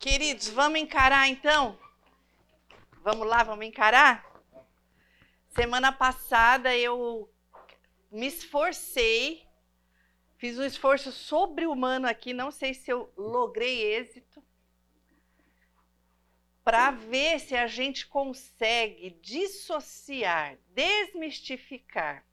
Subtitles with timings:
[0.00, 1.78] Queridos, vamos encarar então?
[3.02, 4.24] Vamos lá, vamos encarar?
[5.50, 7.30] Semana passada eu
[8.10, 9.46] me esforcei,
[10.38, 14.42] fiz um esforço sobre-humano aqui, não sei se eu logrei êxito,
[16.64, 22.24] para ver se a gente consegue dissociar, desmistificar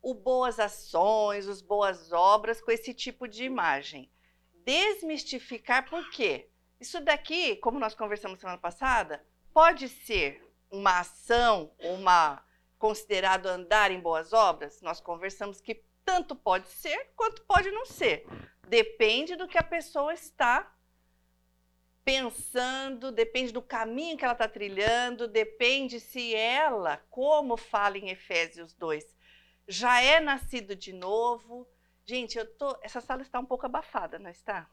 [0.00, 4.08] o boas ações, os boas obras com esse tipo de imagem.
[4.64, 6.51] Desmistificar por quê?
[6.82, 12.44] Isso daqui, como nós conversamos semana passada, pode ser uma ação, uma
[12.76, 14.82] considerado andar em boas obras?
[14.82, 18.26] Nós conversamos que tanto pode ser quanto pode não ser.
[18.66, 20.74] Depende do que a pessoa está
[22.04, 28.74] pensando, depende do caminho que ela está trilhando, depende se ela, como fala em Efésios
[28.74, 29.04] 2,
[29.68, 31.64] já é nascido de novo.
[32.04, 34.68] Gente, eu tô, essa sala está um pouco abafada, não está?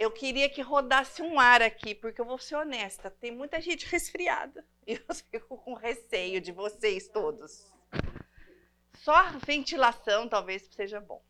[0.00, 3.84] Eu queria que rodasse um ar aqui, porque eu vou ser honesta, tem muita gente
[3.94, 4.66] resfriada.
[4.86, 7.70] E eu fico com receio de vocês todos.
[8.94, 11.22] Só a ventilação talvez seja bom.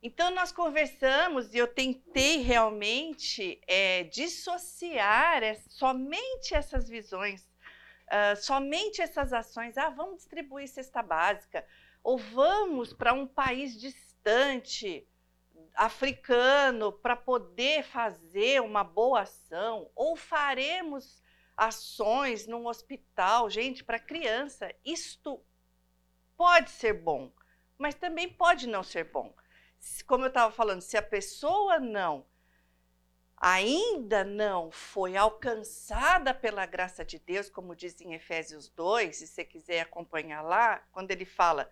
[0.00, 7.52] Então, nós conversamos e eu tentei realmente é, dissociar somente essas visões
[8.12, 11.64] uh, somente essas ações, ah, vamos distribuir cesta básica,
[12.04, 15.06] ou vamos para um país distante,
[15.74, 21.22] africano, para poder fazer uma boa ação, ou faremos
[21.56, 24.74] ações num hospital, gente, para criança.
[24.84, 25.44] Isto
[26.36, 27.32] pode ser bom,
[27.78, 29.34] mas também pode não ser bom.
[30.06, 32.26] Como eu estava falando, se a pessoa não
[33.42, 39.44] ainda não foi alcançada pela graça de Deus, como diz em Efésios 2, se você
[39.44, 41.68] quiser acompanhar lá, quando ele fala,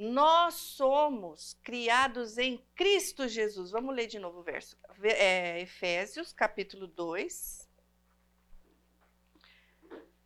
[0.00, 3.70] nós somos criados em Cristo Jesus.
[3.70, 4.74] Vamos ler de novo o verso.
[5.02, 7.68] É, Efésios, capítulo 2.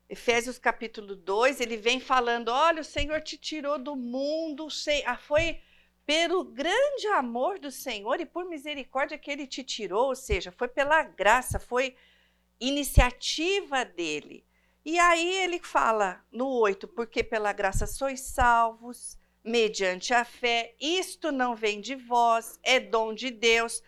[0.09, 4.69] Efésios capítulo 2, ele vem falando: olha, o Senhor te tirou do mundo,
[5.07, 5.61] ah, foi
[6.07, 10.69] pelo grande amor do Senhor e por misericórdia que ele te tirou, ou seja, foi
[10.69, 11.97] pela graça, foi
[12.61, 14.47] iniciativa dele.
[14.85, 21.31] E aí ele fala no 8, porque pela graça sois salvos, mediante a fé, isto
[21.31, 23.83] não vem de vós, é dom de Deus,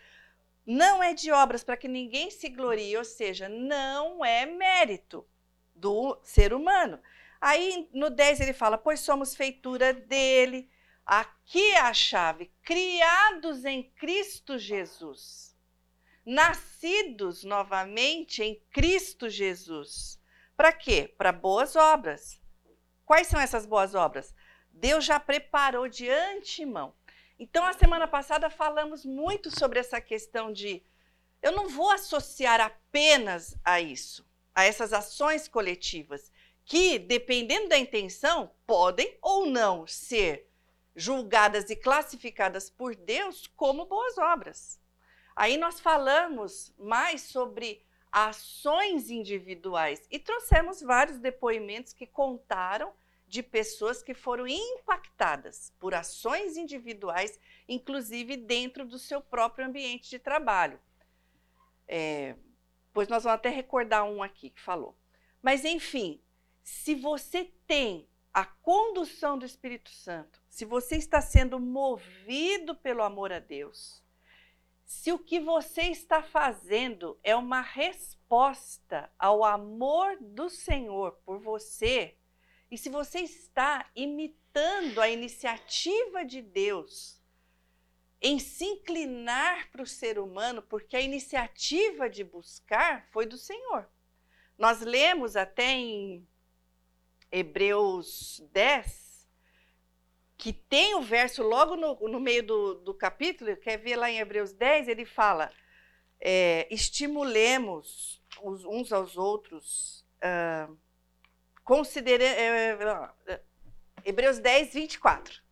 [0.66, 5.26] não é de obras para que ninguém se glorie, ou seja, não é mérito
[5.74, 7.00] do ser humano.
[7.40, 10.68] Aí no 10 ele fala, pois somos feitura dele,
[11.06, 15.56] Aqui é a chave: criados em Cristo Jesus,
[16.24, 20.20] nascidos novamente em Cristo Jesus.
[20.56, 21.14] Para quê?
[21.16, 22.40] Para boas obras.
[23.04, 24.34] Quais são essas boas obras?
[24.76, 26.94] Deus já preparou de antemão.
[27.38, 30.82] Então, a semana passada falamos muito sobre essa questão de
[31.42, 36.30] eu não vou associar apenas a isso, a essas ações coletivas,
[36.64, 40.48] que, dependendo da intenção, podem ou não ser
[40.94, 44.80] julgadas e classificadas por Deus como boas obras.
[45.34, 52.92] Aí nós falamos mais sobre ações individuais e trouxemos vários depoimentos que contaram
[53.26, 57.38] de pessoas que foram impactadas por ações individuais,
[57.68, 60.80] inclusive dentro do seu próprio ambiente de trabalho.
[61.88, 62.36] É,
[62.92, 64.96] pois nós vamos até recordar um aqui que falou.
[65.42, 66.22] Mas, enfim,
[66.62, 73.32] se você tem a condução do Espírito Santo, se você está sendo movido pelo amor
[73.32, 74.04] a Deus,
[74.84, 82.16] se o que você está fazendo é uma resposta ao amor do Senhor por você,
[82.76, 87.18] e se você está imitando a iniciativa de Deus
[88.20, 93.88] em se inclinar para o ser humano, porque a iniciativa de buscar foi do Senhor.
[94.58, 96.28] Nós lemos até em
[97.32, 99.26] Hebreus 10,
[100.36, 104.18] que tem o verso logo no, no meio do, do capítulo, quer ver lá em
[104.18, 105.50] Hebreus 10, ele fala:
[106.20, 110.78] é, estimulemos os, uns aos outros, uh,
[111.66, 112.78] considere, é,
[113.26, 113.42] é,
[114.04, 115.42] Hebreus 10, 24.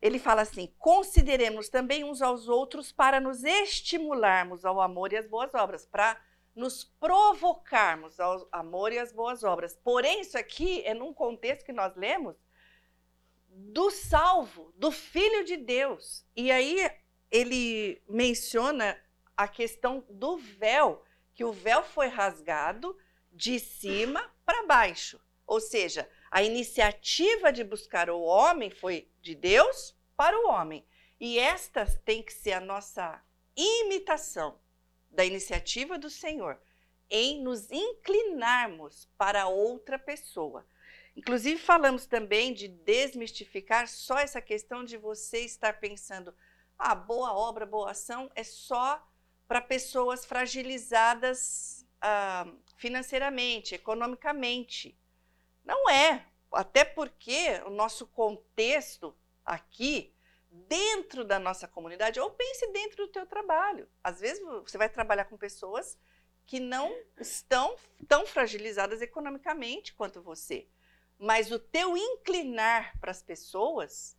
[0.00, 5.28] Ele fala assim: consideremos também uns aos outros para nos estimularmos ao amor e às
[5.28, 6.18] boas obras, para
[6.56, 9.78] nos provocarmos ao amor e às boas obras.
[9.84, 12.36] Porém, isso aqui é num contexto que nós lemos
[13.48, 16.26] do salvo, do Filho de Deus.
[16.34, 16.90] E aí
[17.30, 18.98] ele menciona
[19.36, 21.04] a questão do véu,
[21.34, 22.96] que o véu foi rasgado
[23.30, 25.20] de cima para baixo.
[25.46, 30.86] Ou seja, a iniciativa de buscar o homem foi de Deus para o homem.
[31.20, 33.22] E esta tem que ser a nossa
[33.56, 34.58] imitação
[35.10, 36.60] da iniciativa do Senhor
[37.10, 40.66] em nos inclinarmos para outra pessoa.
[41.16, 46.34] Inclusive, falamos também de desmistificar só essa questão de você estar pensando,
[46.76, 49.00] ah, boa obra, boa ação é só
[49.46, 54.98] para pessoas fragilizadas ah, financeiramente, economicamente.
[55.64, 60.14] Não é, até porque o nosso contexto aqui,
[60.50, 63.88] dentro da nossa comunidade, ou pense dentro do teu trabalho.
[64.02, 65.98] Às vezes você vai trabalhar com pessoas
[66.46, 67.76] que não estão
[68.06, 70.68] tão fragilizadas economicamente quanto você.
[71.18, 74.16] Mas o teu inclinar para as pessoas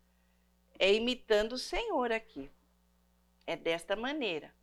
[0.79, 2.49] é imitando o Senhor aqui.
[3.45, 4.53] É desta maneira.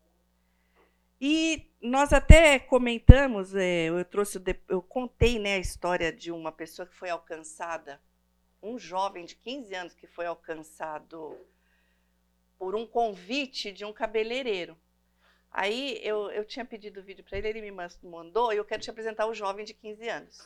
[1.25, 6.85] E nós até comentamos, é, eu trouxe, eu contei né, a história de uma pessoa
[6.85, 8.03] que foi alcançada,
[8.61, 11.39] um jovem de 15 anos que foi alcançado
[12.59, 14.77] por um convite de um cabeleireiro.
[15.49, 18.83] Aí eu, eu tinha pedido o vídeo para ele, ele me mandou, e eu quero
[18.83, 20.45] te apresentar o jovem de 15 anos.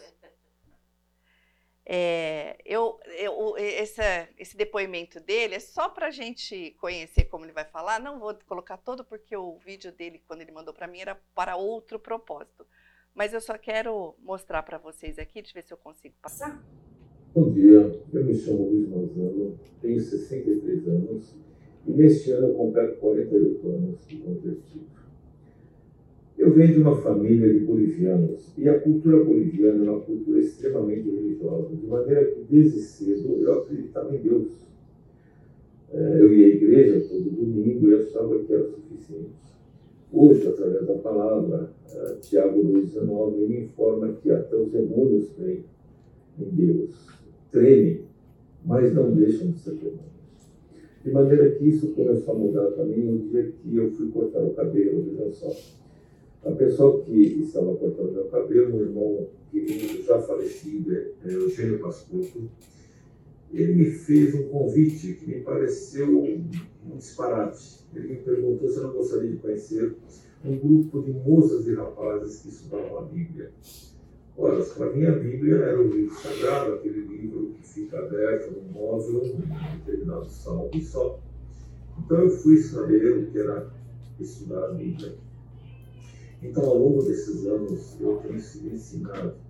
[1.88, 4.02] É, eu, eu, esse,
[4.36, 8.00] esse depoimento dele é só para a gente conhecer como ele vai falar.
[8.00, 11.56] Não vou colocar todo, porque o vídeo dele, quando ele mandou para mim, era para
[11.56, 12.66] outro propósito.
[13.14, 16.60] Mas eu só quero mostrar para vocês aqui, deixa eu ver se eu consigo passar.
[17.32, 21.36] Bom dia, eu me chamo Luiz Manzano, tenho 63 anos
[21.86, 24.95] e neste ano eu completo 48 anos de convertido.
[26.46, 31.10] Eu venho de uma família de bolivianos e a cultura boliviana é uma cultura extremamente
[31.10, 34.52] religiosa, de maneira que desde cedo eu acreditava em Deus.
[35.92, 39.32] É, eu ia à igreja todo domingo e achava que era suficiente.
[40.12, 45.64] Hoje, através da palavra, é, Tiago 2,19 me informa que até os demônios creem
[46.38, 47.08] em Deus,
[47.50, 48.02] tremem,
[48.64, 50.06] mas não deixam de ser demônios.
[51.02, 54.44] De maneira que isso começou a mudar para mim no dia que eu fui cortar
[54.44, 55.75] o cabelo, veja só.
[56.46, 61.80] A pessoa que estava cortando meu cabelo, um irmão querido, já falecido, é, é Eugênio
[61.80, 62.48] Pascuto,
[63.52, 67.84] ele me fez um convite que me pareceu um disparate.
[67.92, 69.96] Ele me perguntou se eu não gostaria de conhecer
[70.44, 73.50] um grupo de moças e rapazes que estudavam a Bíblia.
[74.36, 78.62] Ora, para mim a Bíblia era o livro sagrado, aquele livro que fica aberto no
[78.72, 81.18] móvel, um determinado salmo e só.
[81.98, 83.68] Então eu fui saber o que era
[84.20, 85.16] estudar a Bíblia.
[86.48, 89.40] Então, ao longo desses anos, eu tenho sido ensinado.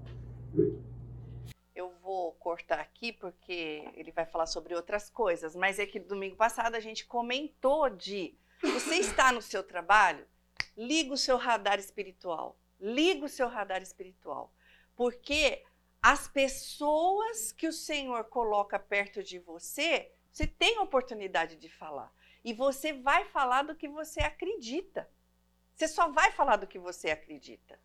[1.75, 6.37] Eu vou cortar aqui porque ele vai falar sobre outras coisas, mas é que domingo
[6.37, 10.26] passado a gente comentou de você está no seu trabalho,
[10.75, 12.58] liga o seu radar espiritual.
[12.81, 14.52] Liga o seu radar espiritual.
[14.94, 15.62] Porque
[16.02, 22.10] as pessoas que o Senhor coloca perto de você, você tem oportunidade de falar.
[22.43, 25.08] E você vai falar do que você acredita.
[25.76, 27.78] Você só vai falar do que você acredita.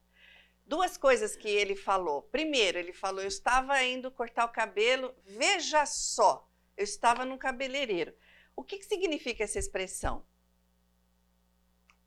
[0.66, 2.22] Duas coisas que ele falou.
[2.22, 8.16] Primeiro, ele falou: Eu estava indo cortar o cabelo, veja só, eu estava no cabeleireiro.
[8.56, 10.26] O que, que significa essa expressão?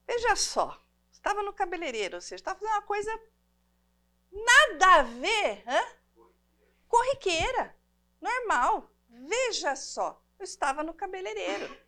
[0.07, 0.83] Veja só,
[1.13, 3.23] estava no cabeleireiro, ou seja, estava fazendo uma coisa
[4.33, 5.83] nada a ver, hã?
[6.89, 7.77] corriqueira,
[8.21, 8.91] normal.
[9.09, 11.84] Veja só, eu estava no cabeleireiro.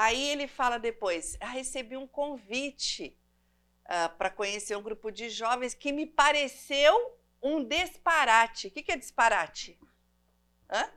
[0.00, 3.18] Aí ele fala depois: ah, recebi um convite
[3.86, 8.68] uh, para conhecer um grupo de jovens que me pareceu um disparate.
[8.68, 9.76] O que, que é disparate?
[10.70, 10.88] Hã?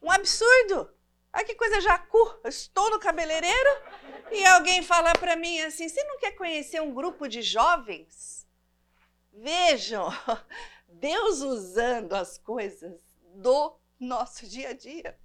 [0.00, 0.94] Um absurdo.
[1.32, 2.40] Ai, que coisa jacu.
[2.44, 3.70] Estou no cabeleireiro
[4.30, 8.46] e alguém fala para mim assim: você não quer conhecer um grupo de jovens?
[9.32, 10.08] Vejam,
[10.86, 12.96] Deus usando as coisas
[13.34, 15.18] do nosso dia a dia.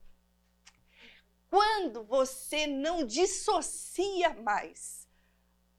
[1.50, 5.08] Quando você não dissocia mais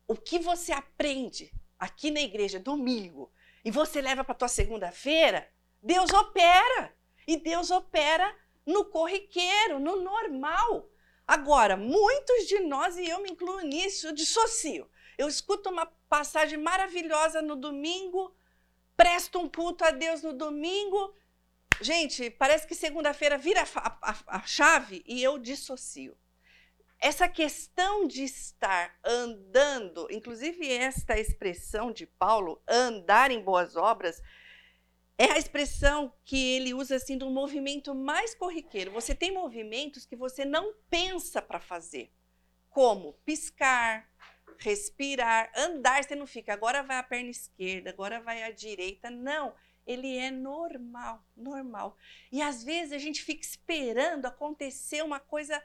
[0.07, 3.33] o que você aprende aqui na igreja domingo
[3.65, 5.49] e você leva para tua segunda-feira,
[5.83, 6.95] Deus opera.
[7.27, 8.37] E Deus opera
[8.67, 10.91] no corriqueiro, no normal.
[11.27, 14.91] Agora, muitos de nós, e eu me incluo nisso, eu dissocio.
[15.17, 18.35] Eu escuto uma passagem maravilhosa no domingo,
[18.97, 21.15] presto um culto a Deus no domingo,
[21.81, 26.15] Gente, parece que segunda-feira vira a, a, a chave e eu dissocio.
[27.01, 34.21] Essa questão de estar andando, inclusive esta expressão de Paulo, andar em boas obras,
[35.17, 38.91] é a expressão que ele usa assim um movimento mais corriqueiro.
[38.91, 42.13] Você tem movimentos que você não pensa para fazer,
[42.69, 44.07] como piscar,
[44.59, 49.11] respirar, andar, você não fica, agora vai a perna esquerda, agora vai a direita.
[49.11, 49.55] Não
[49.87, 51.97] ele é normal, normal.
[52.31, 55.63] E às vezes a gente fica esperando acontecer uma coisa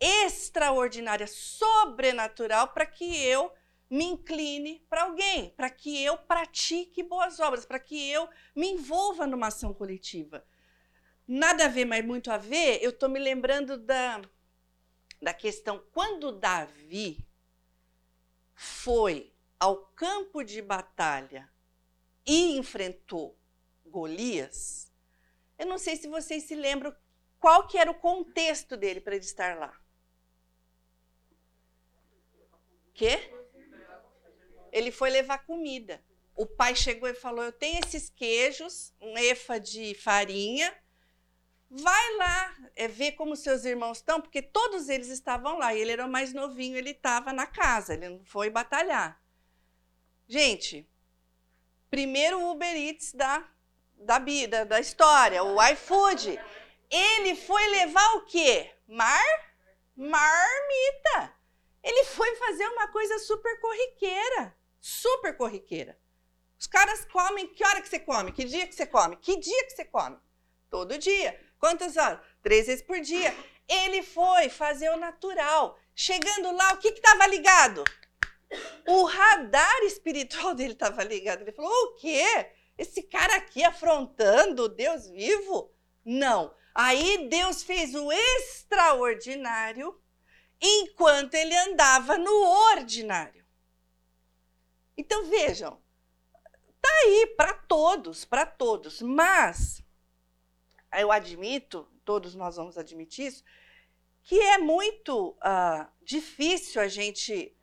[0.00, 3.52] extraordinária, sobrenatural, para que eu
[3.90, 9.26] me incline para alguém, para que eu pratique boas obras, para que eu me envolva
[9.26, 10.44] numa ação coletiva.
[11.26, 14.20] Nada a ver, mas muito a ver, eu estou me lembrando da,
[15.20, 17.26] da questão quando Davi
[18.54, 21.50] foi ao campo de batalha
[22.28, 23.34] e enfrentou
[23.86, 24.92] Golias,
[25.58, 26.94] eu não sei se vocês se lembram
[27.40, 29.74] qual que era o contexto dele para ele estar lá.
[32.92, 33.32] Quê?
[34.70, 36.04] Ele foi levar comida.
[36.36, 40.76] O pai chegou e falou: Eu tenho esses queijos, um efa de farinha.
[41.70, 45.74] Vai lá é, ver como seus irmãos estão, porque todos eles estavam lá.
[45.74, 49.22] E ele era o mais novinho, ele estava na casa, ele não foi batalhar.
[50.26, 50.88] Gente,
[51.90, 53.44] primeiro Uber Eats da,
[53.94, 56.38] da, da, da história, o iFood.
[56.90, 58.70] Ele foi levar o quê?
[58.86, 59.24] Mar?
[59.96, 61.34] Marmita.
[61.82, 64.56] Ele foi fazer uma coisa super corriqueira.
[64.80, 65.98] Super corriqueira.
[66.58, 68.32] Os caras comem, que hora que você come?
[68.32, 69.16] Que dia que você come?
[69.16, 70.18] Que dia que você come?
[70.70, 71.38] Todo dia.
[71.58, 72.20] Quantas horas?
[72.42, 73.34] Três vezes por dia.
[73.68, 75.78] Ele foi fazer o natural.
[75.94, 77.84] Chegando lá, o que estava ligado?
[78.86, 81.42] O radar espiritual dele estava ligado.
[81.42, 82.50] Ele falou: o quê?
[82.76, 85.74] Esse cara aqui afrontando Deus vivo?
[86.04, 86.54] Não.
[86.74, 90.00] Aí Deus fez o extraordinário
[90.60, 92.32] enquanto ele andava no
[92.72, 93.44] ordinário.
[94.96, 95.80] Então vejam,
[96.80, 99.82] tá aí para todos, para todos, mas
[100.96, 103.44] eu admito, todos nós vamos admitir isso,
[104.22, 107.56] que é muito uh, difícil a gente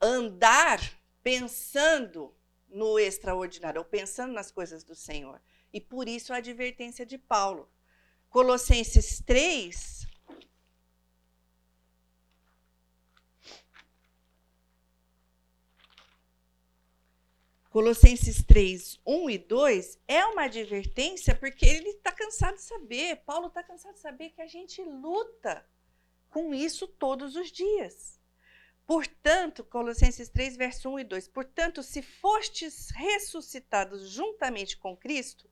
[0.00, 0.80] andar
[1.22, 2.34] pensando
[2.68, 5.40] no extraordinário, ou pensando nas coisas do Senhor.
[5.72, 7.68] E por isso a advertência de Paulo.
[8.28, 10.08] Colossenses 3.
[17.70, 23.46] Colossenses 3, 1 e 2 é uma advertência porque ele está cansado de saber, Paulo
[23.46, 25.64] está cansado de saber que a gente luta
[26.30, 28.19] com isso todos os dias.
[28.90, 35.48] Portanto, Colossenses 3, verso 1 e 2: Portanto, se fostes ressuscitados juntamente com Cristo,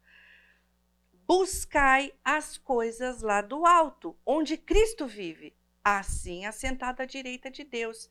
[1.12, 5.54] Buscai as coisas lá do alto, onde Cristo vive,
[5.84, 8.10] assim assentado à direita de Deus.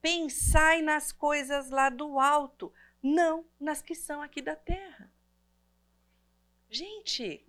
[0.00, 5.10] Pensai nas coisas lá do alto, não nas que são aqui da terra.
[6.70, 7.44] Gente,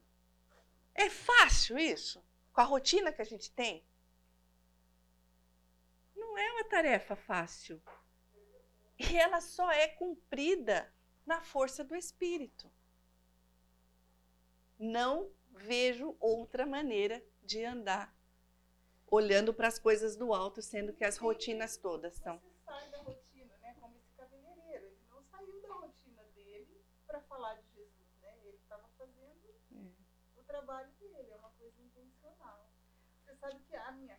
[0.95, 2.23] é fácil isso?
[2.51, 3.83] Com a rotina que a gente tem?
[6.41, 7.81] É uma tarefa fácil.
[8.97, 10.93] E ela só é cumprida
[11.25, 12.71] na força do Espírito
[14.79, 18.15] não vejo outra maneira de andar
[19.05, 22.39] olhando para as coisas do alto, sendo que as rotinas todas são.
[22.39, 23.75] Você sai da rotina, né?
[23.81, 28.37] Como esse cabeleireiro, ele não saiu da rotina dele para falar de Jesus, né?
[28.45, 30.39] Ele estava fazendo é.
[30.39, 32.69] o trabalho dele, é uma coisa intencional.
[33.25, 34.17] Você sabe que a minha.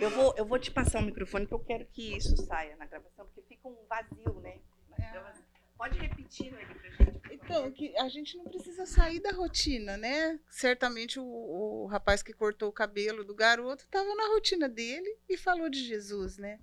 [0.00, 2.86] Eu vou, eu vou te passar o microfone porque eu quero que isso saia na
[2.86, 4.60] gravação, porque fica um vazio, né?
[4.96, 5.32] É.
[5.76, 7.20] Pode repetir pra gente.
[7.32, 10.38] Então, que a gente não precisa sair da rotina, né?
[10.48, 15.36] Certamente o, o rapaz que cortou o cabelo do garoto estava na rotina dele e
[15.36, 16.60] falou de Jesus, né?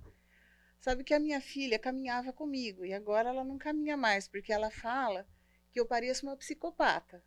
[0.79, 4.69] Sabe que a minha filha caminhava comigo e agora ela não caminha mais, porque ela
[4.69, 5.27] fala
[5.71, 7.23] que eu pareço uma psicopata.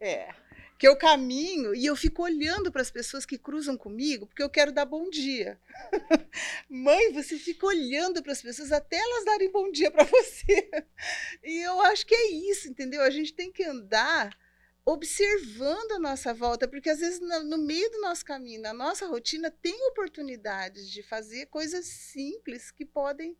[0.00, 0.34] É
[0.82, 4.50] que eu caminho e eu fico olhando para as pessoas que cruzam comigo porque eu
[4.50, 5.56] quero dar bom dia.
[6.68, 10.68] Mãe, você fica olhando para as pessoas até elas darem bom dia para você.
[11.44, 13.00] E eu acho que é isso, entendeu?
[13.02, 14.36] A gente tem que andar
[14.84, 19.52] observando a nossa volta, porque às vezes no, meio do nosso caminho, na nossa rotina,
[19.52, 23.38] tem oportunidades de fazer coisas simples que podem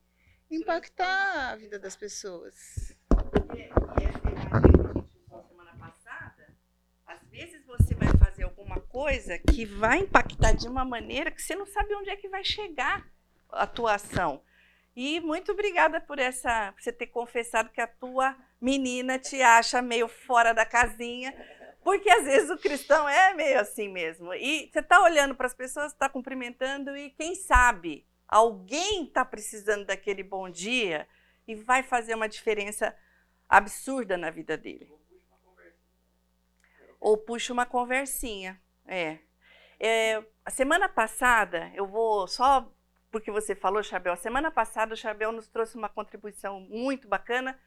[0.48, 2.94] impactar a vida das pessoas.
[3.52, 4.82] E, e essa imagem
[7.32, 11.66] vezes você vai fazer alguma coisa que vai impactar de uma maneira que você não
[11.66, 13.04] sabe onde é que vai chegar
[13.50, 14.42] a tua ação.
[14.94, 19.80] E muito obrigada por essa, por você ter confessado que a tua menina te acha
[19.80, 21.34] meio fora da casinha,
[21.82, 24.34] porque às vezes o cristão é meio assim mesmo.
[24.34, 29.86] E você está olhando para as pessoas, está cumprimentando e quem sabe alguém está precisando
[29.86, 31.08] daquele bom dia
[31.48, 32.94] e vai fazer uma diferença
[33.48, 34.92] absurda na vida dele
[37.02, 38.61] ou puxa uma conversinha.
[38.86, 39.18] É.
[39.78, 40.24] é.
[40.44, 42.70] A semana passada, eu vou só
[43.10, 47.58] porque você falou, Chabel, a semana passada o Chabel nos trouxe uma contribuição muito bacana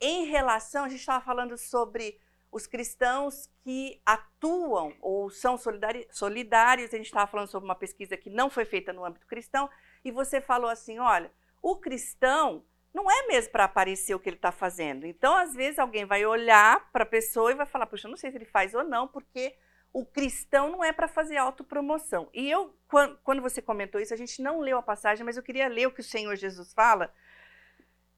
[0.00, 2.18] em relação, a gente estava falando sobre
[2.50, 6.94] os cristãos que atuam ou são solidários.
[6.94, 9.68] A gente estava falando sobre uma pesquisa que não foi feita no âmbito cristão,
[10.04, 14.36] e você falou assim: olha, o cristão não é mesmo para aparecer o que ele
[14.36, 15.04] está fazendo.
[15.04, 18.30] Então, às vezes, alguém vai olhar para a pessoa e vai falar: puxa, não sei
[18.30, 19.56] se ele faz ou não, porque
[19.94, 22.28] o cristão não é para fazer autopromoção.
[22.34, 22.76] E eu,
[23.22, 25.92] quando você comentou isso, a gente não leu a passagem, mas eu queria ler o
[25.92, 27.14] que o Senhor Jesus fala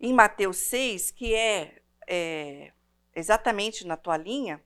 [0.00, 2.72] em Mateus 6, que é, é
[3.14, 4.58] exatamente na tua linha,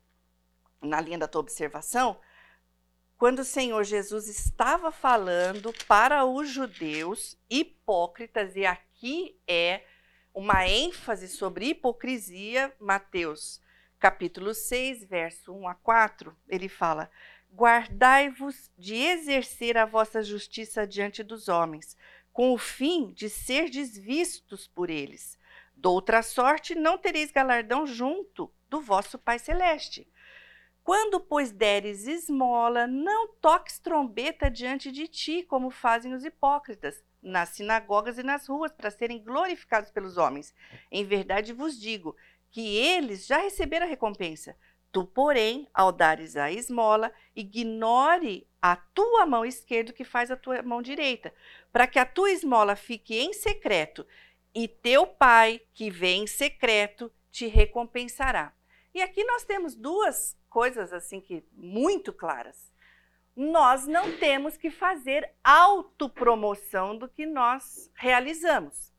[0.81, 2.17] na linha da tua observação,
[3.19, 9.85] quando o Senhor Jesus estava falando para os judeus hipócritas, e aqui é
[10.33, 13.61] uma ênfase sobre hipocrisia, Mateus
[14.01, 17.11] capítulo 6, verso 1 a 4, ele fala:
[17.55, 21.97] Guardai-vos de exercer a vossa justiça diante dos homens,
[22.33, 25.39] com o fim de ser desvistos por eles.
[25.77, 30.09] Doutra sorte, não tereis galardão junto do vosso Pai Celeste.
[30.83, 37.51] Quando, pois, deres esmola, não toques trombeta diante de ti, como fazem os hipócritas, nas
[37.51, 40.55] sinagogas e nas ruas, para serem glorificados pelos homens.
[40.91, 42.17] Em verdade vos digo
[42.51, 44.57] que eles já receberam a recompensa.
[44.93, 50.63] Tu, porém, ao dares a esmola, ignore a tua mão esquerda que faz a tua
[50.63, 51.33] mão direita,
[51.73, 54.05] para que a tua esmola fique em secreto,
[54.53, 58.53] e teu pai, que vem em secreto, te recompensará.
[58.93, 62.73] E aqui nós temos duas coisas assim que muito claras.
[63.37, 68.93] Nós não temos que fazer autopromoção do que nós realizamos.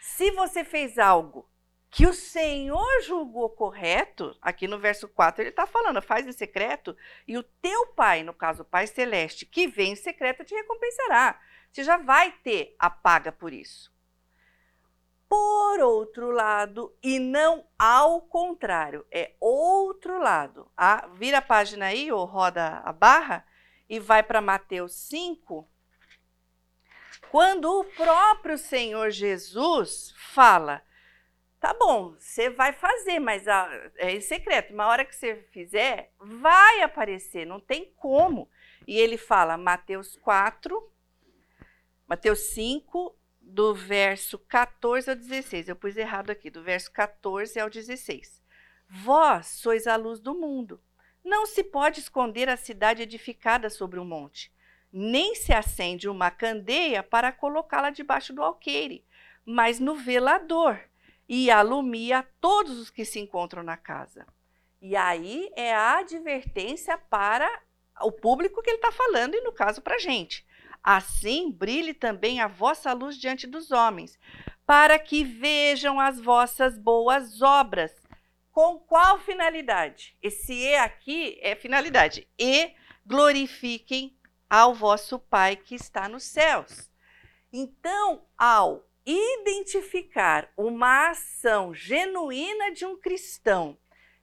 [0.00, 1.46] Se você fez algo
[1.90, 6.96] que o Senhor julgou correto, aqui no verso 4 ele está falando, faz em secreto,
[7.26, 11.40] e o teu pai, no caso o Pai Celeste, que vem em secreto, te recompensará.
[11.72, 13.92] Você já vai ter a paga por isso.
[15.28, 20.70] Por outro lado, e não ao contrário, é outro lado.
[20.76, 23.46] Ah, vira a página aí, ou roda a barra,
[23.88, 25.68] e vai para Mateus 5.
[27.30, 30.82] Quando o próprio Senhor Jesus fala,
[31.60, 33.46] tá bom, você vai fazer, mas
[33.96, 34.72] é em secreto.
[34.72, 38.48] Uma hora que você fizer, vai aparecer, não tem como.
[38.86, 40.92] E ele fala, Mateus 4,
[42.06, 45.68] Mateus 5, do verso 14 ao 16.
[45.68, 48.42] Eu pus errado aqui, do verso 14 ao 16.
[48.88, 50.80] Vós sois a luz do mundo.
[51.24, 54.50] Não se pode esconder a cidade edificada sobre um monte,
[54.90, 59.04] nem se acende uma candeia para colocá-la debaixo do alqueire,
[59.44, 60.80] mas no velador,
[61.28, 64.26] e alumia todos os que se encontram na casa.
[64.80, 67.48] E aí é a advertência para
[68.00, 70.46] o público que ele está falando, e no caso para a gente.
[70.82, 74.18] Assim brilhe também a vossa luz diante dos homens,
[74.64, 77.92] para que vejam as vossas boas obras.
[78.52, 80.16] Com qual finalidade?
[80.22, 82.26] Esse E aqui é finalidade.
[82.38, 82.72] E
[83.04, 84.16] glorifiquem
[84.48, 86.90] ao vosso Pai que está nos céus.
[87.52, 93.78] Então, ao identificar uma ação genuína de um cristão,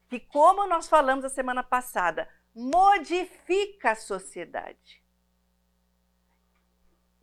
[0.08, 5.06] que, como nós falamos a semana passada, modifica a sociedade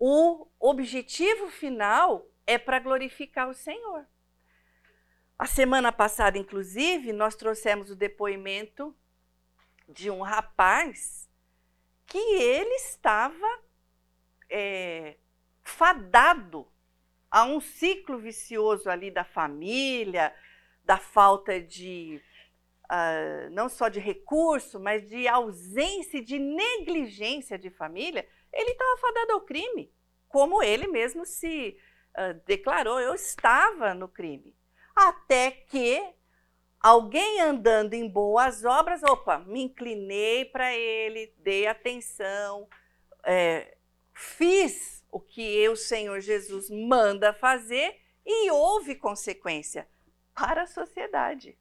[0.04, 4.04] o objetivo final é para glorificar o Senhor.
[5.38, 8.92] A semana passada, inclusive, nós trouxemos o depoimento
[9.88, 11.30] de um rapaz
[12.04, 13.46] que ele estava
[14.50, 15.18] é,
[15.62, 16.66] fadado
[17.32, 20.34] a um ciclo vicioso ali da família,
[20.84, 22.20] da falta de
[22.84, 29.32] uh, não só de recurso, mas de ausência, de negligência de família, ele estava fadado
[29.32, 29.90] ao crime,
[30.28, 31.78] como ele mesmo se
[32.18, 34.54] uh, declarou, eu estava no crime.
[34.94, 36.04] Até que
[36.78, 42.68] alguém andando em boas obras, opa, me inclinei para ele, dei atenção,
[43.24, 43.74] é,
[44.12, 49.88] fiz o que o Senhor Jesus manda fazer e houve consequência
[50.34, 51.56] para a sociedade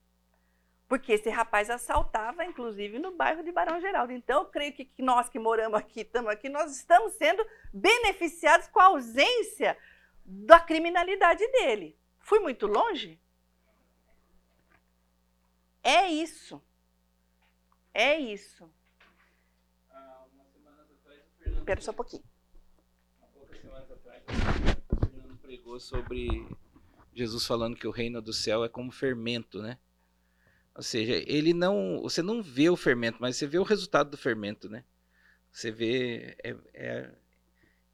[0.92, 4.12] porque esse rapaz assaltava, inclusive, no bairro de Barão Geraldo.
[4.12, 8.78] Então, eu creio que nós que moramos aqui, estamos aqui, nós estamos sendo beneficiados com
[8.82, 9.78] a ausência
[10.26, 11.98] da criminalidade dele.
[12.20, 13.18] Fui muito longe?
[15.82, 16.62] É isso.
[17.94, 18.70] É isso.
[21.46, 22.24] Espera só um pouquinho.
[23.22, 24.21] Há poucas semanas atrás,
[24.90, 26.48] o Fernando pregou sobre
[27.14, 29.78] Jesus falando que o reino do céu é como fermento, né?
[30.76, 32.02] Ou seja, ele não.
[32.02, 34.84] Você não vê o fermento, mas você vê o resultado do fermento, né?
[35.52, 36.38] Você vê.
[36.44, 37.12] É, é...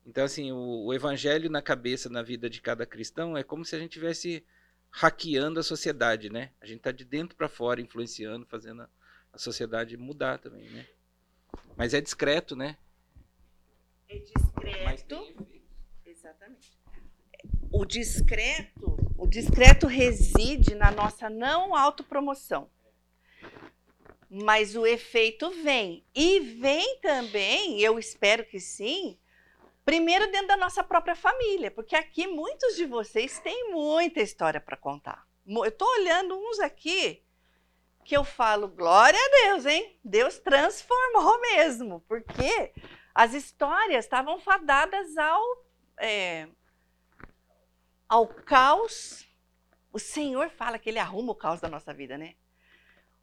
[0.05, 3.75] Então, assim, o, o, evangelho na cabeça, na vida de cada cristão, é como se
[3.75, 4.45] a gente tivesse
[4.89, 6.51] hackeando a sociedade, né?
[6.61, 8.89] A gente está de dentro para fora influenciando, fazendo a,
[9.33, 10.87] a sociedade mudar também, né?
[11.75, 12.77] Mas é discreto, né?
[14.07, 14.46] É discreto.
[16.47, 16.77] Exatamente.
[17.71, 22.69] O discreto, o discreto reside na nossa não autopromoção.
[24.29, 26.05] Mas o efeito vem.
[26.13, 29.17] E vem também, eu espero que sim,
[29.85, 34.75] primeiro dentro da nossa própria família, porque aqui muitos de vocês têm muita história para
[34.75, 35.25] contar.
[35.45, 37.23] Eu estou olhando uns aqui
[38.03, 39.97] que eu falo, glória a Deus, hein?
[40.03, 42.73] Deus transformou mesmo, porque
[43.13, 45.41] as histórias estavam fadadas ao,
[45.97, 46.47] é,
[48.07, 49.27] ao caos.
[49.91, 52.35] O Senhor fala que Ele arruma o caos da nossa vida, né?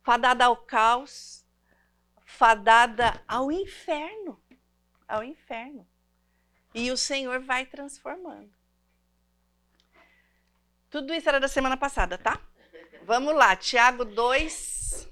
[0.02, 1.44] Fadada ao caos,
[2.24, 4.40] fadada ao inferno.
[5.06, 5.86] Ao inferno.
[6.74, 8.52] E o Senhor vai transformando.
[10.90, 12.40] Tudo isso era da semana passada, tá?
[13.04, 15.08] Vamos lá, Tiago 2.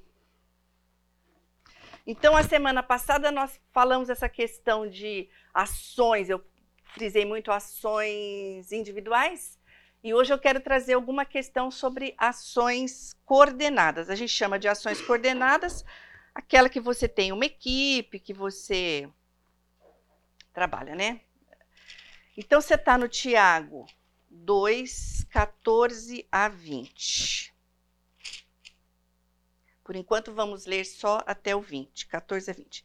[2.07, 6.45] Então, a semana passada nós falamos essa questão de ações, eu
[6.95, 9.59] frisei muito ações individuais,
[10.05, 14.11] e hoje eu quero trazer alguma questão sobre ações coordenadas.
[14.11, 15.85] A gente chama de ações coordenadas
[16.35, 19.09] aquela que você tem uma equipe, que você
[20.53, 21.21] trabalha, né?
[22.37, 23.87] Então, você está no Tiago
[24.31, 27.55] 2, 14 a 20.
[29.85, 32.85] Por enquanto, vamos ler só até o 20, 14 a 20.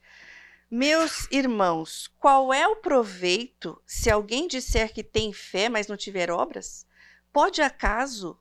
[0.69, 6.29] Meus irmãos, qual é o proveito se alguém disser que tem fé, mas não tiver
[6.29, 6.85] obras?
[7.31, 8.37] Pode acaso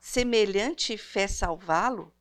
[0.00, 2.12] semelhante fé salvá-lo?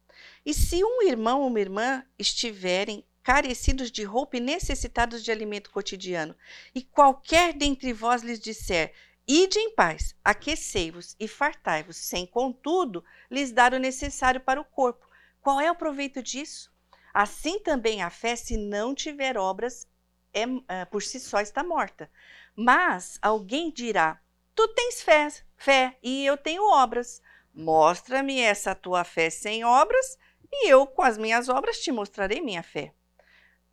[0.46, 5.72] E se um irmão ou uma irmã estiverem carecidos de roupa e necessitados de alimento
[5.72, 6.36] cotidiano,
[6.76, 8.93] e qualquer dentre vós lhes disser:
[9.28, 15.10] Ide em paz, aquecei-vos e fartai-vos, sem contudo lhes dar o necessário para o corpo.
[15.41, 16.72] Qual é o proveito disso?
[17.19, 19.88] Assim também a fé, se não tiver obras,
[20.32, 22.12] é, é, por si só está morta.
[22.56, 24.21] Mas alguém dirá:
[24.53, 27.19] Tu tens fé, fé e eu tenho obras.
[27.51, 30.15] Mostra-me essa tua fé sem obras,
[30.53, 32.93] e eu, com as minhas obras, te mostrarei minha fé.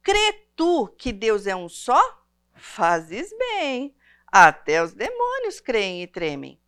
[0.02, 2.00] Crê tu que Deus é um só?
[2.54, 3.94] Fazes bem.
[4.26, 6.58] Até os demônios creem e tremem.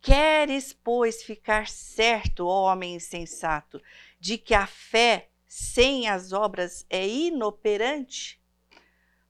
[0.00, 3.82] Queres, pois, ficar certo, ó homem insensato,
[4.20, 8.42] de que a fé sem as obras é inoperante?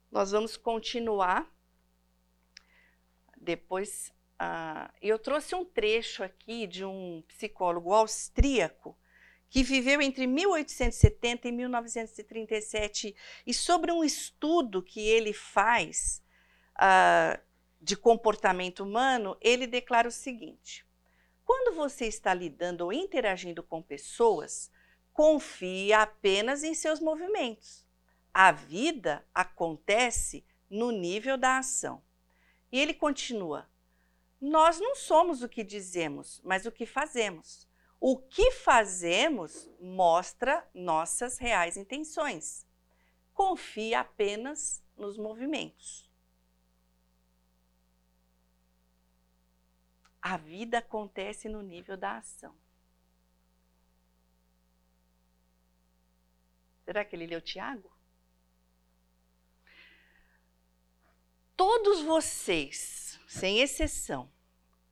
[0.09, 1.53] Nós vamos continuar.
[3.37, 8.97] Depois, uh, eu trouxe um trecho aqui de um psicólogo austríaco
[9.51, 16.23] que viveu entre 1870 e 1937, e sobre um estudo que ele faz
[16.77, 17.43] uh,
[17.81, 20.87] de comportamento humano, ele declara o seguinte:
[21.45, 24.71] quando você está lidando ou interagindo com pessoas,
[25.13, 27.87] confie apenas em seus movimentos.
[28.33, 32.03] A vida acontece no nível da ação.
[32.71, 33.69] E ele continua:
[34.41, 37.69] Nós não somos o que dizemos, mas o que fazemos.
[38.01, 42.67] O que fazemos mostra nossas reais intenções.
[43.33, 46.11] Confie apenas nos movimentos.
[50.21, 52.57] A vida acontece no nível da ação.
[56.85, 57.91] Será que ele leu Tiago?
[61.57, 64.31] Todos vocês, sem exceção,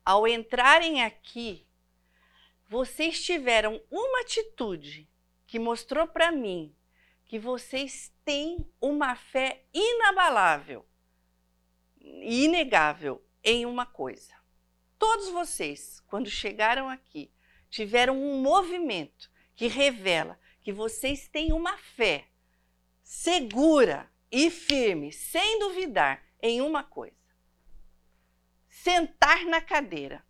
[0.05, 1.67] ao entrarem aqui
[2.71, 5.05] vocês tiveram uma atitude
[5.45, 6.73] que mostrou para mim
[7.25, 10.87] que vocês têm uma fé inabalável
[11.99, 14.33] e inegável em uma coisa.
[14.97, 17.29] Todos vocês, quando chegaram aqui,
[17.69, 22.27] tiveram um movimento que revela que vocês têm uma fé
[23.03, 27.15] segura e firme, sem duvidar, em uma coisa:
[28.69, 30.23] sentar na cadeira.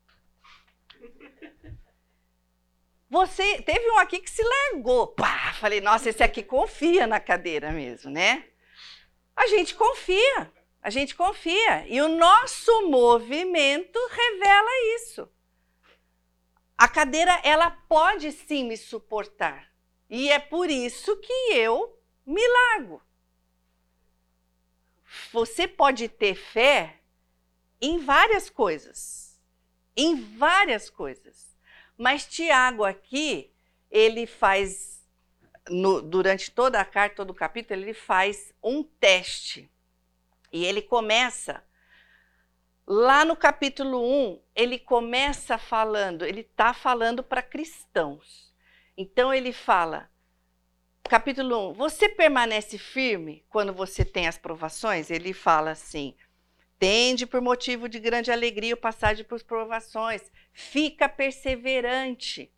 [3.10, 5.08] Você teve um aqui que se largou.
[5.08, 8.46] Pá, falei, nossa, esse aqui confia na cadeira mesmo, né?
[9.36, 11.86] A gente confia, a gente confia.
[11.88, 15.30] E o nosso movimento revela isso.
[16.78, 19.71] A cadeira, ela pode sim me suportar.
[20.12, 23.02] E é por isso que eu me largo.
[25.32, 27.00] Você pode ter fé
[27.82, 29.40] em várias coisas.
[29.96, 31.58] Em várias coisas.
[31.98, 33.54] Mas Tiago aqui,
[33.90, 35.02] ele faz,
[35.70, 39.72] no, durante toda a carta, todo o capítulo, ele faz um teste.
[40.52, 41.64] E ele começa
[42.94, 48.51] Lá no capítulo 1, ele começa falando, ele está falando para cristãos.
[48.98, 50.10] Então ele fala,
[51.04, 55.10] capítulo 1, você permanece firme quando você tem as provações?
[55.10, 56.16] Ele fala assim:
[56.78, 62.52] tende por motivo de grande alegria o passagem por provações, fica perseverante,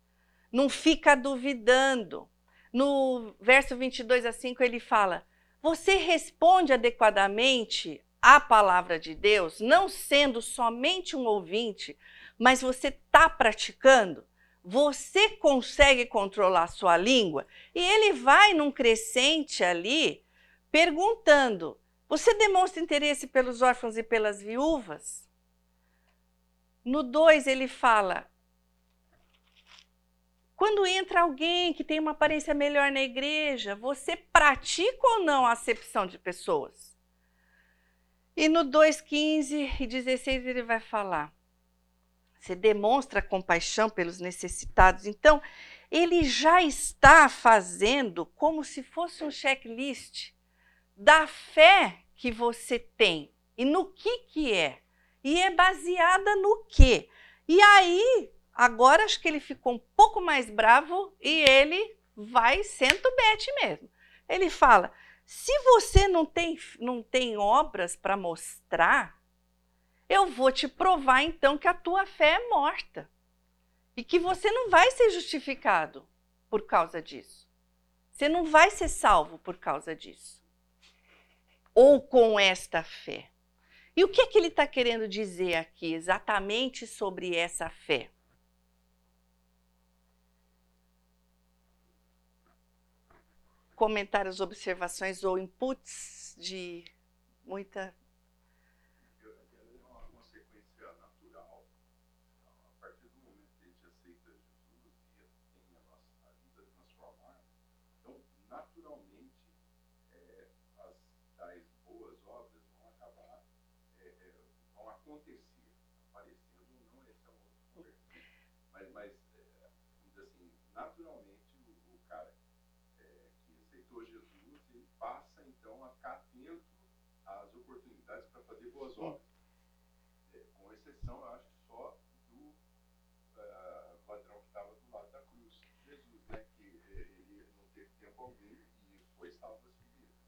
[0.50, 2.28] não fica duvidando.
[2.72, 5.24] No verso 22 a 5 ele fala:
[5.62, 11.96] você responde adequadamente à palavra de Deus, não sendo somente um ouvinte,
[12.38, 14.26] mas você está praticando?
[14.64, 17.46] Você consegue controlar sua língua?
[17.74, 20.24] E ele vai num crescente ali
[20.72, 25.28] perguntando: você demonstra interesse pelos órfãos e pelas viúvas?
[26.82, 28.26] No 2 ele fala:
[30.56, 35.52] quando entra alguém que tem uma aparência melhor na igreja, você pratica ou não a
[35.52, 36.96] acepção de pessoas?
[38.34, 41.33] E no 2,15 e 16 ele vai falar:
[42.44, 45.06] você demonstra compaixão pelos necessitados.
[45.06, 45.40] Então,
[45.90, 50.32] ele já está fazendo como se fosse um checklist
[50.94, 54.82] da fé que você tem e no que que é.
[55.22, 57.08] E é baseada no quê?
[57.48, 63.10] E aí, agora acho que ele ficou um pouco mais bravo e ele vai sendo
[63.16, 63.90] bete mesmo.
[64.28, 64.92] Ele fala:
[65.24, 69.18] se você não tem, não tem obras para mostrar,
[70.14, 73.10] eu vou te provar então que a tua fé é morta
[73.96, 76.06] e que você não vai ser justificado
[76.48, 77.48] por causa disso.
[78.10, 80.42] Você não vai ser salvo por causa disso.
[81.74, 83.30] Ou com esta fé.
[83.96, 88.10] E o que é que ele está querendo dizer aqui exatamente sobre essa fé?
[93.74, 96.84] comentários, observações ou inputs de
[97.44, 97.94] muita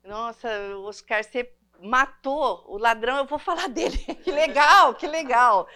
[0.06, 3.98] Nossa, Oscar, você matou o ladrão, eu vou falar dele.
[4.22, 5.68] que legal, que legal.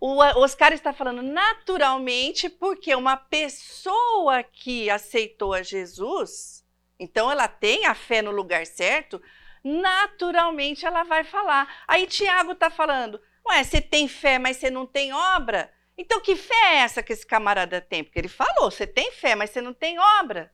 [0.00, 6.64] O Oscar está falando naturalmente porque uma pessoa que aceitou a Jesus,
[6.98, 9.20] então ela tem a fé no lugar certo,
[9.64, 11.82] naturalmente ela vai falar.
[11.88, 15.72] Aí Tiago está falando, ué, você tem fé, mas você não tem obra?
[15.96, 18.04] Então que fé é essa que esse camarada tem?
[18.04, 20.52] Porque ele falou, você tem fé, mas você não tem obra.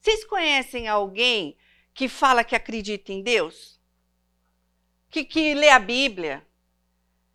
[0.00, 1.58] Vocês conhecem alguém
[1.92, 3.80] que fala que acredita em Deus?
[5.10, 6.46] Que, que lê a Bíblia?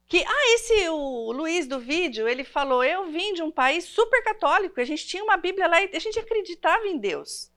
[0.07, 4.21] Que, ah, esse, o Luiz do vídeo, ele falou, eu vim de um país super
[4.23, 7.51] católico, a gente tinha uma Bíblia lá e a gente acreditava em Deus.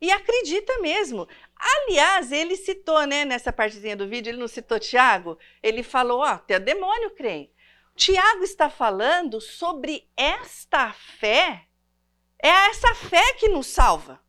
[0.00, 1.26] E acredita mesmo.
[1.58, 5.38] Aliás, ele citou, né, nessa partezinha do vídeo, ele não citou Tiago?
[5.62, 7.50] Ele falou, ó, até demônio crê.
[7.94, 11.66] Tiago está falando sobre esta fé,
[12.42, 14.20] é essa fé que nos salva.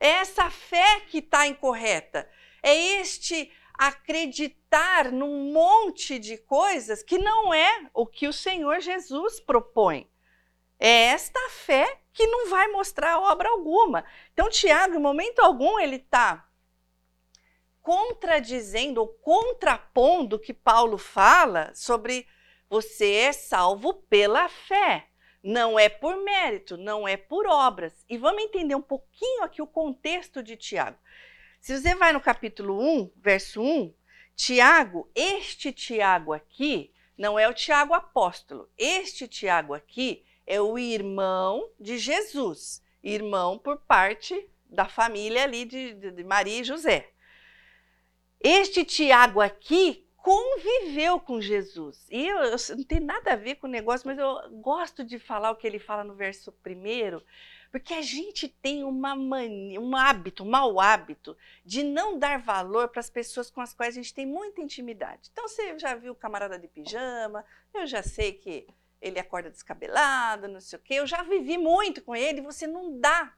[0.00, 2.28] É essa fé que está incorreta.
[2.62, 9.40] É este acreditar num monte de coisas que não é o que o Senhor Jesus
[9.40, 10.10] propõe.
[10.78, 14.04] É esta fé que não vai mostrar obra alguma.
[14.32, 16.46] Então, Tiago, em momento algum, ele está
[17.84, 22.26] contradizendo ou contrapondo o que Paulo fala sobre
[22.66, 25.06] você é salvo pela fé.
[25.42, 27.92] Não é por mérito, não é por obras.
[28.08, 30.96] E vamos entender um pouquinho aqui o contexto de Tiago.
[31.60, 33.94] Se você vai no capítulo 1, verso 1,
[34.34, 38.66] Tiago, este Tiago aqui, não é o Tiago apóstolo.
[38.78, 45.92] Este Tiago aqui é o irmão de Jesus, irmão por parte da família ali de,
[45.92, 47.13] de Maria e José.
[48.46, 52.06] Este Tiago aqui conviveu com Jesus.
[52.10, 55.18] E eu, eu, não tem nada a ver com o negócio, mas eu gosto de
[55.18, 57.24] falar o que ele fala no verso primeiro,
[57.72, 62.88] porque a gente tem uma mania, um hábito, um mau hábito, de não dar valor
[62.88, 65.30] para as pessoas com as quais a gente tem muita intimidade.
[65.32, 68.66] Então, você já viu o camarada de pijama, eu já sei que
[69.00, 73.00] ele acorda descabelado, não sei o quê, eu já vivi muito com ele, você não
[73.00, 73.34] dá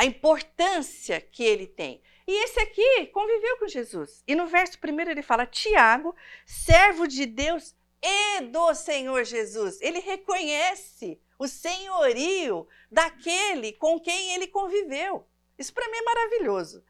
[0.00, 2.00] a importância que ele tem.
[2.26, 4.24] E esse aqui conviveu com Jesus.
[4.26, 9.78] E no verso primeiro ele fala: Tiago, servo de Deus e do Senhor Jesus.
[9.82, 15.28] Ele reconhece o senhorio daquele com quem ele conviveu.
[15.58, 16.82] Isso para mim é maravilhoso.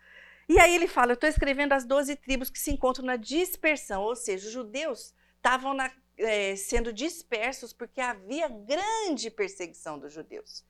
[0.49, 4.03] E aí ele fala: Eu estou escrevendo as doze tribos que se encontram na dispersão,
[4.05, 5.77] ou seja, os judeus estavam
[6.17, 10.65] é, sendo dispersos porque havia grande perseguição dos judeus.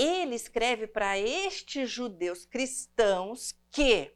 [0.00, 4.10] Ele escreve para estes judeus cristãos que,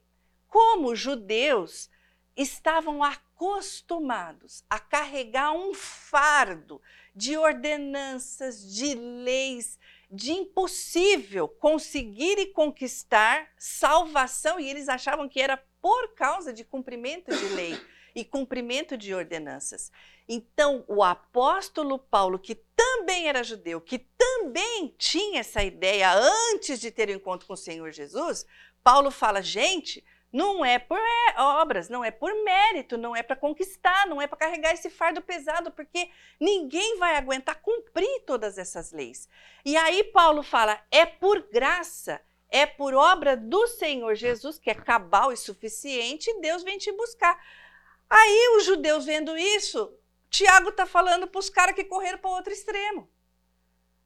[0.48, 1.90] como judeus,
[2.34, 6.80] estavam acostumados a carregar um fardo
[7.14, 9.78] de ordenanças, de leis,
[10.10, 17.30] de impossível conseguir e conquistar salvação, e eles achavam que era por causa de cumprimento
[17.30, 17.78] de lei
[18.14, 19.90] e cumprimento de ordenanças.
[20.28, 26.90] Então, o apóstolo Paulo, que também era judeu, que também tinha essa ideia antes de
[26.90, 28.46] ter o encontro com o Senhor Jesus,
[28.82, 30.98] Paulo fala: gente, não é por
[31.36, 35.22] obras, não é por mérito, não é para conquistar, não é para carregar esse fardo
[35.22, 39.28] pesado, porque ninguém vai aguentar cumprir todas essas leis.
[39.64, 44.74] E aí Paulo fala: é por graça, é por obra do Senhor Jesus, que é
[44.74, 47.38] cabal e suficiente, Deus vem te buscar.
[48.08, 49.92] Aí os judeus vendo isso,
[50.30, 53.10] Tiago está falando para os caras que correram para o outro extremo.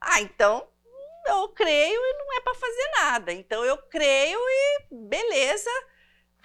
[0.00, 0.68] Ah, então
[1.26, 3.32] eu creio e não é para fazer nada.
[3.32, 5.70] Então eu creio e beleza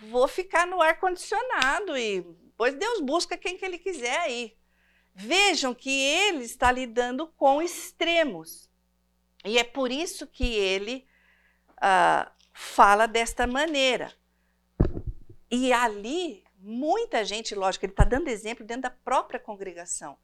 [0.09, 2.21] vou ficar no ar condicionado e
[2.57, 4.55] pois Deus busca quem que ele quiser aí.
[5.15, 8.69] Vejam que ele está lidando com extremos.
[9.45, 11.05] E é por isso que ele
[11.73, 14.11] uh, fala desta maneira.
[15.51, 20.17] E ali, muita gente, lógico, ele está dando exemplo dentro da própria congregação.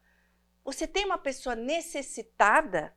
[0.64, 2.96] Você tem uma pessoa necessitada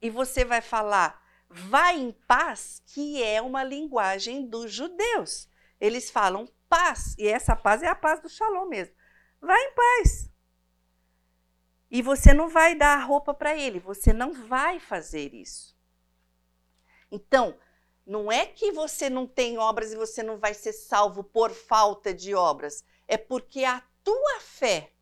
[0.00, 5.50] e você vai falar, vai em paz, que é uma linguagem dos judeus
[5.82, 8.94] eles falam paz, e essa paz é a paz do shalom mesmo.
[9.40, 10.30] Vai em paz.
[11.90, 15.76] E você não vai dar a roupa para ele, você não vai fazer isso.
[17.10, 17.58] Então,
[18.12, 22.12] não é que você não tem obras e você não vai ser salvo por falta
[22.12, 24.92] de obras, é porque a tua fé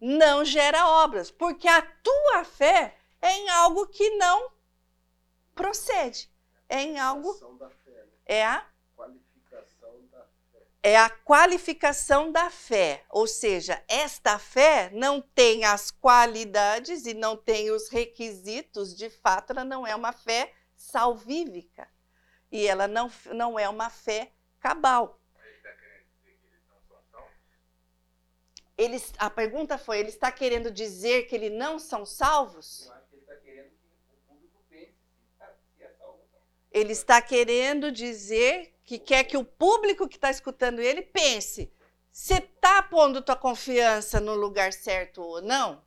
[0.00, 4.52] não gera obras, porque a tua fé é em algo que não
[5.56, 6.30] procede,
[6.68, 8.06] é em algo né?
[8.26, 8.64] é a
[10.80, 17.36] é a qualificação da fé, ou seja, esta fé não tem as qualidades e não
[17.36, 20.54] tem os requisitos, de fato, ela não é uma fé
[20.88, 21.88] salvífica
[22.50, 25.20] e ela não, não é uma fé cabal.
[28.76, 32.66] Eles, a pergunta foi: ele está querendo dizer que eles não são salvos?
[32.66, 32.90] Se
[33.50, 34.92] é.
[36.70, 41.72] Ele está querendo dizer que quer que o público que está escutando ele pense:
[42.12, 45.84] você está pondo tua confiança no lugar certo ou não?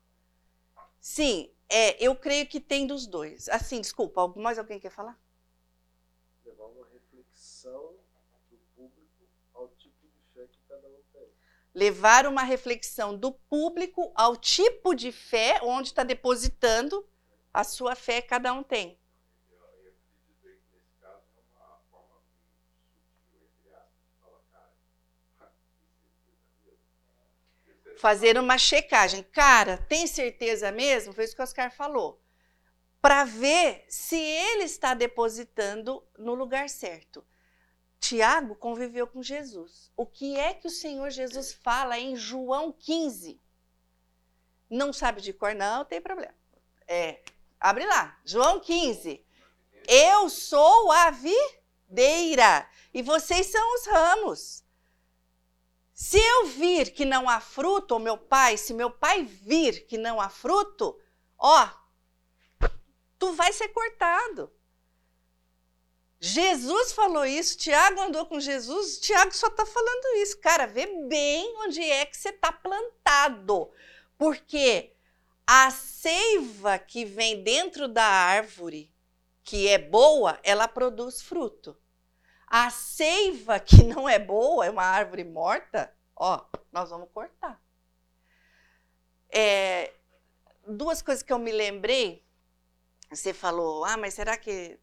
[1.00, 3.48] Sim, é, eu creio que tem dos dois.
[3.50, 5.18] Assim, desculpa, mais alguém quer falar?
[6.46, 7.96] Levar uma reflexão
[8.50, 11.30] do público ao tipo de fé que cada um tem.
[11.74, 17.08] Levar uma reflexão do público ao tipo de fé onde está depositando
[17.54, 19.00] a sua fé cada um tem.
[27.98, 29.24] Fazer uma checagem.
[29.24, 31.14] Cara, tem certeza mesmo?
[31.14, 32.22] Foi isso que o Oscar falou.
[33.02, 37.26] Para ver se ele está depositando no lugar certo.
[38.00, 39.92] Tiago conviveu com Jesus.
[39.96, 43.40] O que é que o Senhor Jesus fala em João 15?
[44.70, 45.54] Não sabe de cor?
[45.54, 46.34] Não, tem problema.
[46.88, 47.22] É,
[47.60, 49.24] abre lá, João 15.
[49.88, 54.64] Eu sou a videira e vocês são os ramos.
[56.02, 60.00] Se eu vir que não há fruto, ou meu pai, se meu pai vir que
[60.00, 61.00] não há fruto,
[61.38, 61.70] ó,
[63.20, 64.52] tu vai ser cortado.
[66.20, 70.40] Jesus falou isso, Tiago andou com Jesus, Tiago só está falando isso.
[70.40, 73.72] Cara, vê bem onde é que você está plantado.
[74.18, 74.96] Porque
[75.46, 78.92] a seiva que vem dentro da árvore,
[79.44, 81.78] que é boa, ela produz fruto.
[82.54, 87.64] A seiva que não é boa, é uma árvore morta, ó, nós vamos cortar.
[89.30, 89.94] É,
[90.68, 92.28] duas coisas que eu me lembrei.
[93.10, 94.78] Você falou, ah, mas será que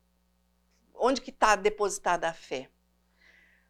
[0.94, 2.70] onde que está depositada a fé?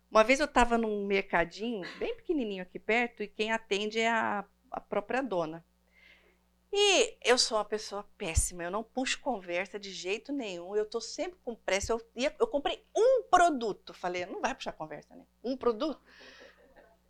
[0.08, 4.44] Uma vez eu estava num mercadinho bem pequenininho aqui perto e quem atende é a,
[4.70, 5.66] a própria dona.
[6.72, 11.00] E eu sou uma pessoa péssima, eu não puxo conversa de jeito nenhum, eu tô
[11.00, 11.92] sempre com pressa.
[11.92, 15.24] Eu, ia- eu comprei um produto, falei, não vai puxar conversa, né?
[15.42, 16.00] Um produto.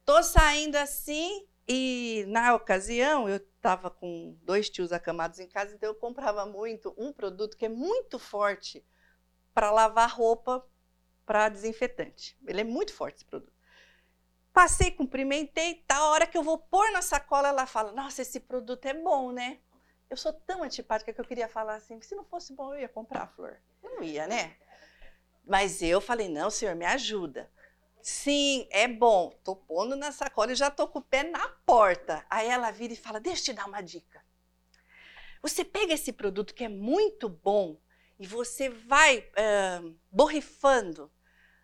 [0.05, 5.91] Tô saindo assim e na ocasião eu estava com dois tios acamados em casa, então
[5.91, 8.85] eu comprava muito um produto que é muito forte
[9.55, 10.65] para lavar roupa
[11.27, 12.39] para desinfetante.
[12.47, 13.53] Ele é muito forte esse produto.
[14.59, 18.41] Passei, cumprimentei, tá a hora que eu vou pôr na sacola, ela fala: "Nossa, esse
[18.41, 19.61] produto é bom, né?"
[20.11, 22.89] Eu sou tão antipática que eu queria falar assim, se não fosse bom eu ia
[22.89, 23.57] comprar, Flor.
[23.81, 24.57] Eu não ia, né?
[25.47, 27.49] Mas eu falei: "Não, senhor, me ajuda."
[28.03, 29.31] Sim, é bom.
[29.45, 32.27] Tô pondo na sacola e já tô com o pé na porta.
[32.29, 34.25] Aí ela vira e fala: Deixa eu te dar uma dica.
[35.41, 37.81] Você pega esse produto que é muito bom
[38.19, 41.09] e você vai ah, borrifando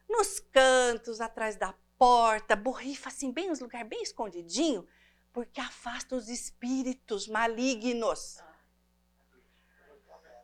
[0.08, 4.86] nos cantos, atrás da porta, borrifa assim, bem nos lugares, bem escondidinho,
[5.32, 8.38] porque afasta os espíritos malignos.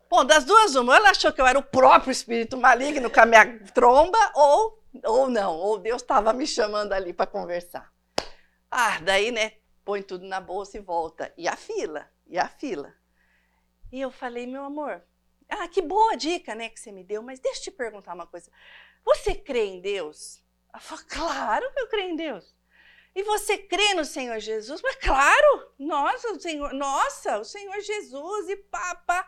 [0.09, 3.25] Bom, das duas, uma, ela achou que eu era o próprio espírito maligno com a
[3.25, 7.93] minha tromba, ou, ou não, ou Deus estava me chamando ali para conversar.
[8.69, 9.53] Ah, daí, né,
[9.85, 11.33] põe tudo na bolsa e volta.
[11.37, 12.93] E a fila, e a fila.
[13.91, 15.01] E eu falei, meu amor,
[15.47, 18.27] ah, que boa dica, né, que você me deu, mas deixa eu te perguntar uma
[18.27, 18.51] coisa.
[19.05, 20.43] Você crê em Deus?
[20.73, 22.55] Ela falou, claro que eu creio em Deus.
[23.13, 24.81] E você crê no Senhor Jesus?
[24.81, 29.27] Mas claro, nossa, o Senhor, nossa, o Senhor Jesus e papa.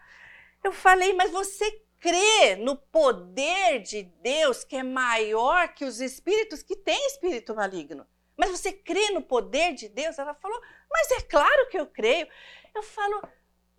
[0.64, 1.70] Eu falei, mas você
[2.00, 8.08] crê no poder de Deus que é maior que os espíritos que têm espírito maligno?
[8.38, 10.18] Mas você crê no poder de Deus?
[10.18, 12.28] Ela falou, mas é claro que eu creio.
[12.74, 13.22] Eu falo,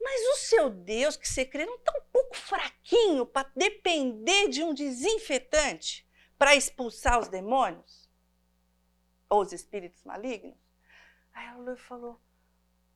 [0.00, 4.62] mas o seu Deus que você crê não está um pouco fraquinho para depender de
[4.62, 6.06] um desinfetante
[6.44, 8.06] para expulsar os demônios?
[9.30, 10.58] Ou os espíritos malignos?
[11.32, 12.20] Aí olhou e falou,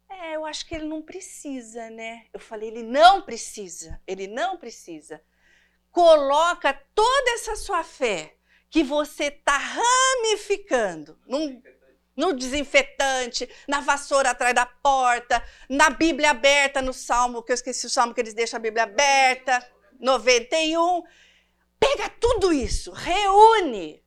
[0.07, 2.26] é, eu acho que ele não precisa, né?
[2.30, 5.24] Eu falei, ele não precisa, ele não precisa.
[5.90, 8.36] Coloca toda essa sua fé
[8.68, 11.62] que você está ramificando num,
[12.14, 17.86] no desinfetante, na vassoura atrás da porta, na Bíblia aberta, no Salmo, que eu esqueci
[17.86, 19.66] o Salmo que eles deixam a Bíblia aberta,
[19.99, 21.03] 91.
[21.79, 24.05] Pega tudo isso, reúne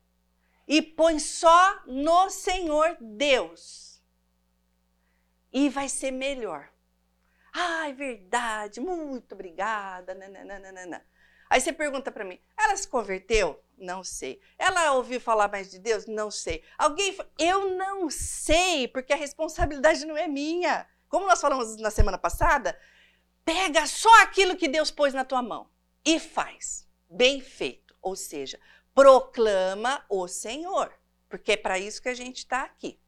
[0.66, 4.02] e põe só no Senhor Deus
[5.52, 6.70] e vai ser melhor.
[7.52, 10.14] Ah, é verdade, muito obrigada.
[10.14, 11.04] Nananana.
[11.50, 13.62] Aí você pergunta para mim, ela se converteu?
[13.76, 14.40] Não sei.
[14.58, 16.06] Ela ouviu falar mais de Deus?
[16.06, 16.64] Não sei.
[16.78, 20.86] Alguém, eu não sei, porque a responsabilidade não é minha.
[21.08, 22.78] Como nós falamos na semana passada,
[23.44, 25.68] pega só aquilo que Deus pôs na tua mão
[26.02, 26.88] e faz.
[27.14, 27.94] Bem feito.
[28.00, 28.58] Ou seja,
[28.94, 30.92] proclama o Senhor,
[31.28, 32.98] porque é para isso que a gente está aqui.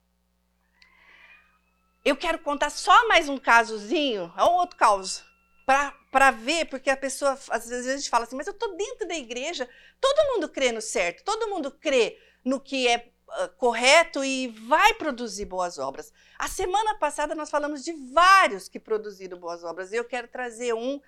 [2.05, 5.25] Eu quero contar só mais um casozinho, é um outro caso,
[5.65, 9.09] para ver, porque a pessoa, às vezes a gente fala assim, mas eu estou dentro
[9.09, 9.67] da igreja,
[9.99, 14.93] todo mundo crê no certo, todo mundo crê no que é uh, correto e vai
[14.93, 16.13] produzir boas obras.
[16.39, 20.75] A semana passada nós falamos de vários que produziram boas obras, e eu quero trazer
[20.75, 21.01] um,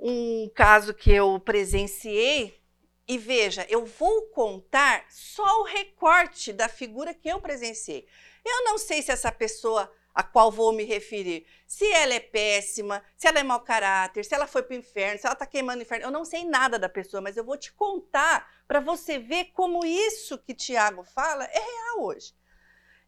[0.00, 2.58] um caso que eu presenciei,
[3.06, 8.06] e veja, eu vou contar só o recorte da figura que eu presenciei.
[8.44, 13.02] Eu não sei se essa pessoa a qual vou me referir, se ela é péssima,
[13.16, 15.78] se ela é mau caráter, se ela foi para o inferno, se ela está queimando
[15.78, 16.06] o inferno.
[16.06, 19.84] Eu não sei nada da pessoa, mas eu vou te contar para você ver como
[19.84, 22.34] isso que Tiago fala é real hoje.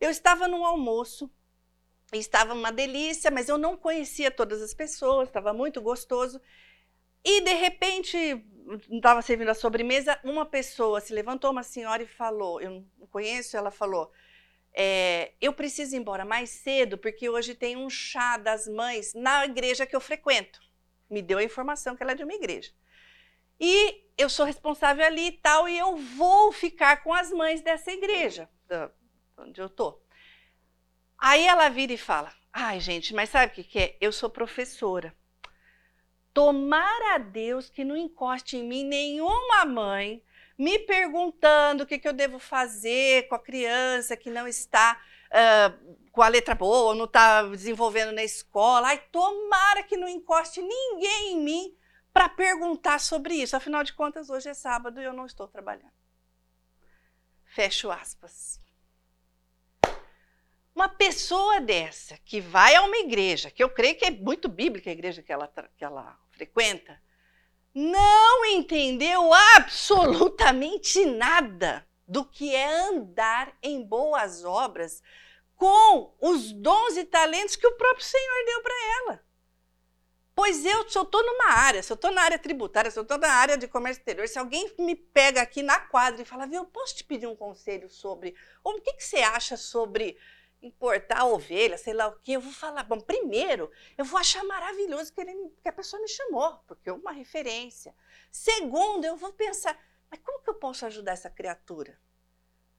[0.00, 1.30] Eu estava num almoço,
[2.12, 6.40] estava uma delícia, mas eu não conhecia todas as pessoas, estava muito gostoso.
[7.24, 8.44] E de repente,
[8.90, 13.56] estava servindo a sobremesa, uma pessoa se levantou, uma senhora, e falou: Eu não conheço,
[13.56, 14.12] ela falou.
[14.74, 19.44] É, eu preciso ir embora mais cedo porque hoje tem um chá das mães na
[19.44, 20.60] igreja que eu frequento.
[21.10, 22.72] Me deu a informação que ela é de uma igreja.
[23.60, 27.92] E eu sou responsável ali e tal, e eu vou ficar com as mães dessa
[27.92, 28.90] igreja, da,
[29.36, 30.00] onde eu tô.
[31.18, 33.96] Aí ela vira e fala: Ai, gente, mas sabe o que, que é?
[34.00, 35.14] Eu sou professora.
[36.32, 40.22] Tomara a Deus que não encoste em mim nenhuma mãe
[40.62, 45.00] me perguntando o que, que eu devo fazer com a criança que não está
[45.32, 48.88] uh, com a letra boa, não está desenvolvendo na escola.
[48.88, 51.76] Ai, tomara que não encoste ninguém em mim
[52.12, 53.56] para perguntar sobre isso.
[53.56, 55.92] Afinal de contas, hoje é sábado e eu não estou trabalhando.
[57.44, 58.60] Fecho aspas.
[60.74, 64.88] Uma pessoa dessa que vai a uma igreja, que eu creio que é muito bíblica
[64.88, 67.00] a igreja que ela, que ela frequenta,
[67.74, 75.02] não entendeu absolutamente nada do que é andar em boas obras
[75.54, 79.24] com os dons e talentos que o próprio Senhor deu para ela.
[80.34, 83.02] Pois eu, se eu estou numa área, se eu estou na área tributária, se eu
[83.02, 86.46] estou na área de comércio exterior, se alguém me pega aqui na quadra e fala,
[86.46, 88.34] viu, posso te pedir um conselho sobre,
[88.64, 90.18] ou o que, que você acha sobre
[90.62, 95.12] importar ovelha, sei lá o que, eu vou falar, bom, primeiro, eu vou achar maravilhoso
[95.12, 97.94] que, ele, que a pessoa me chamou, porque é uma referência.
[98.30, 99.78] Segundo, eu vou pensar,
[100.10, 101.98] mas como que eu posso ajudar essa criatura?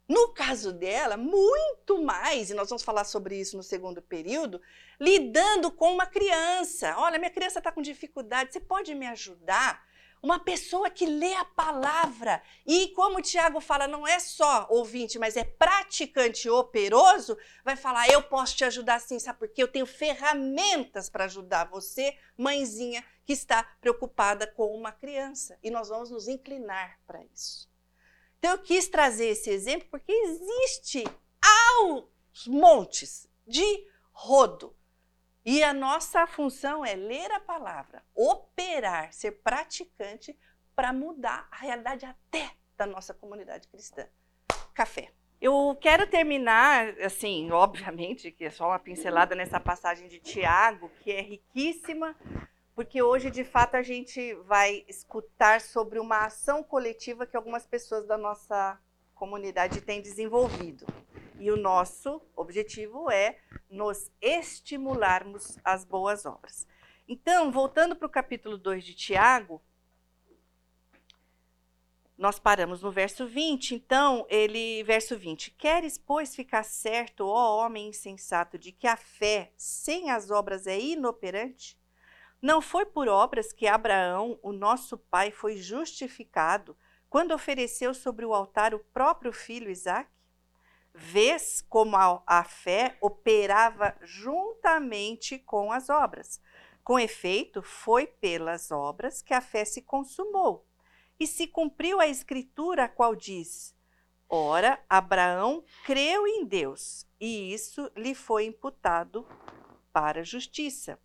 [0.08, 4.62] No caso dela, muito mais, e nós vamos falar sobre isso no segundo período,
[5.00, 6.96] lidando com uma criança.
[6.98, 9.84] Olha, minha criança está com dificuldade, você pode me ajudar?
[10.24, 15.20] Uma pessoa que lê a palavra e, como o Tiago fala, não é só ouvinte,
[15.20, 19.62] mas é praticante operoso, vai falar: eu posso te ajudar sim, sabe por quê?
[19.62, 25.60] Eu tenho ferramentas para ajudar você, mãezinha, que está preocupada com uma criança.
[25.62, 27.70] E nós vamos nos inclinar para isso.
[28.40, 31.04] Então eu quis trazer esse exemplo porque existe
[31.42, 34.74] aos montes de rodo.
[35.46, 40.38] E a nossa função é ler a palavra, operar, ser praticante
[40.74, 44.08] para mudar a realidade até da nossa comunidade cristã.
[44.74, 45.12] Café.
[45.42, 51.12] Eu quero terminar, assim, obviamente, que é só uma pincelada nessa passagem de Tiago, que
[51.12, 52.16] é riquíssima,
[52.74, 58.08] porque hoje, de fato, a gente vai escutar sobre uma ação coletiva que algumas pessoas
[58.08, 58.80] da nossa
[59.24, 60.86] comunidade têm desenvolvido.
[61.40, 66.68] E o nosso objetivo é nos estimularmos às boas obras.
[67.08, 69.62] Então, voltando para o capítulo 2 de Tiago,
[72.18, 73.76] nós paramos no verso 20.
[73.76, 79.54] Então, ele, verso 20: Queres, pois, ficar certo, ó homem insensato, de que a fé
[79.56, 81.80] sem as obras é inoperante?
[82.42, 86.76] Não foi por obras que Abraão, o nosso pai, foi justificado
[87.14, 90.10] quando ofereceu sobre o altar o próprio filho Isaque?
[90.96, 96.42] Vês como a, a fé operava juntamente com as obras.
[96.84, 100.68] Com efeito, foi pelas obras que a fé se consumou.
[101.20, 103.76] E se cumpriu a escritura, a qual diz:
[104.28, 109.24] Ora, Abraão creu em Deus, e isso lhe foi imputado
[109.94, 111.00] para justiça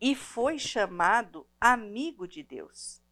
[0.00, 3.03] e foi chamado amigo de Deus.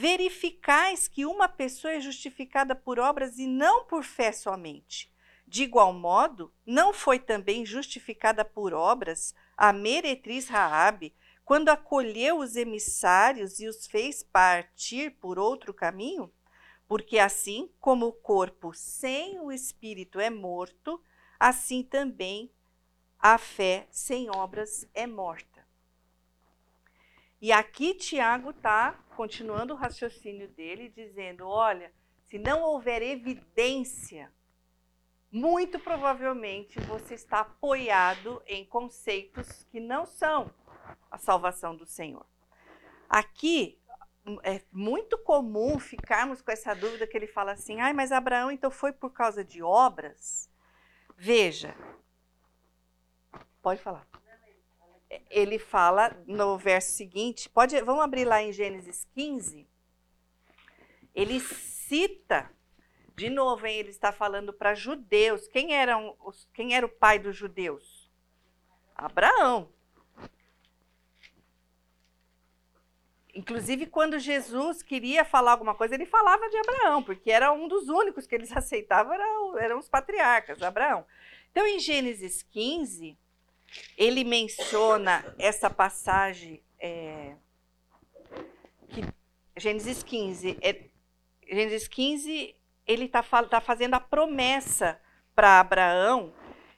[0.00, 5.12] Verificais que uma pessoa é justificada por obras e não por fé somente.
[5.44, 12.54] De igual modo, não foi também justificada por obras a meretriz Raabe, quando acolheu os
[12.54, 16.32] emissários e os fez partir por outro caminho?
[16.86, 21.02] Porque assim como o corpo sem o espírito é morto,
[21.40, 22.52] assim também
[23.18, 25.57] a fé sem obras é morta.
[27.40, 31.92] E aqui Tiago está continuando o raciocínio dele, dizendo: olha,
[32.24, 34.32] se não houver evidência,
[35.30, 40.50] muito provavelmente você está apoiado em conceitos que não são
[41.10, 42.26] a salvação do Senhor.
[43.08, 43.78] Aqui
[44.42, 48.70] é muito comum ficarmos com essa dúvida que ele fala assim: ai, mas Abraão então
[48.70, 50.50] foi por causa de obras?
[51.16, 51.74] Veja,
[53.62, 54.06] pode falar
[55.30, 59.66] ele fala no verso seguinte, pode, vamos abrir lá em Gênesis 15.
[61.14, 62.50] Ele cita,
[63.16, 65.48] de novo, hein, ele está falando para judeus.
[65.48, 68.10] Quem, eram os, quem era o pai dos judeus?
[68.94, 69.72] Abraão.
[73.34, 77.88] Inclusive, quando Jesus queria falar alguma coisa, ele falava de Abraão, porque era um dos
[77.88, 81.06] únicos que eles aceitavam, eram, eram os patriarcas, Abraão.
[81.50, 83.16] Então, em Gênesis 15,
[83.96, 87.34] ele menciona essa passagem é,
[88.88, 89.04] que
[89.56, 90.84] Gênesis 15, é,
[91.50, 92.54] Gênesis 15,
[92.86, 95.00] ele está tá fazendo a promessa
[95.34, 96.32] para Abraão,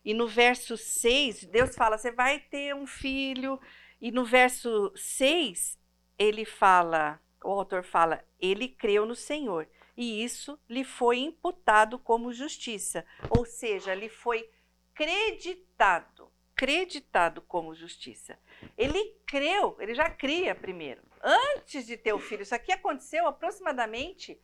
[0.04, 3.60] e no verso 6, Deus fala: Você vai ter um filho,
[4.00, 5.78] e no verso 6,
[6.18, 12.32] ele fala, o autor fala, ele creu no Senhor, e isso lhe foi imputado como
[12.32, 14.48] justiça, ou seja, lhe foi
[14.94, 16.29] creditado
[16.60, 18.38] acreditado como justiça.
[18.76, 22.42] Ele creu, ele já cria primeiro, antes de ter o filho.
[22.42, 24.38] Isso aqui aconteceu aproximadamente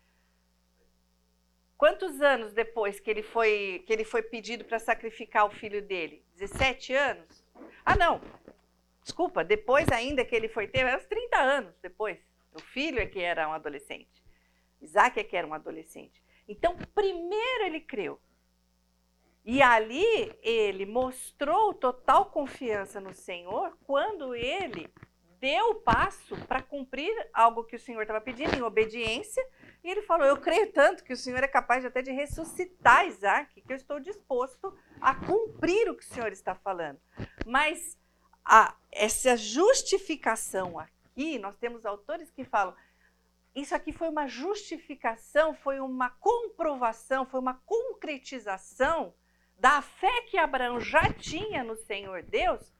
[1.76, 6.24] quantos anos depois que ele foi que ele foi pedido para sacrificar o filho dele?
[6.36, 7.44] 17 anos?
[7.84, 8.20] Ah, não.
[9.02, 12.18] Desculpa, depois ainda que ele foi ter, uns 30 anos depois.
[12.54, 14.24] O filho é que era um adolescente.
[14.80, 16.22] Isaac é que era um adolescente.
[16.48, 18.18] Então, primeiro ele creu.
[19.46, 24.92] E ali ele mostrou total confiança no Senhor quando ele
[25.38, 29.40] deu o passo para cumprir algo que o Senhor estava pedindo em obediência.
[29.84, 33.60] E ele falou: Eu creio tanto que o Senhor é capaz até de ressuscitar Isaac,
[33.60, 36.98] que eu estou disposto a cumprir o que o Senhor está falando.
[37.46, 37.96] Mas
[38.44, 42.74] a, essa justificação aqui, nós temos autores que falam:
[43.54, 49.14] isso aqui foi uma justificação, foi uma comprovação, foi uma concretização
[49.58, 52.72] da fé que Abraão já tinha no Senhor Deus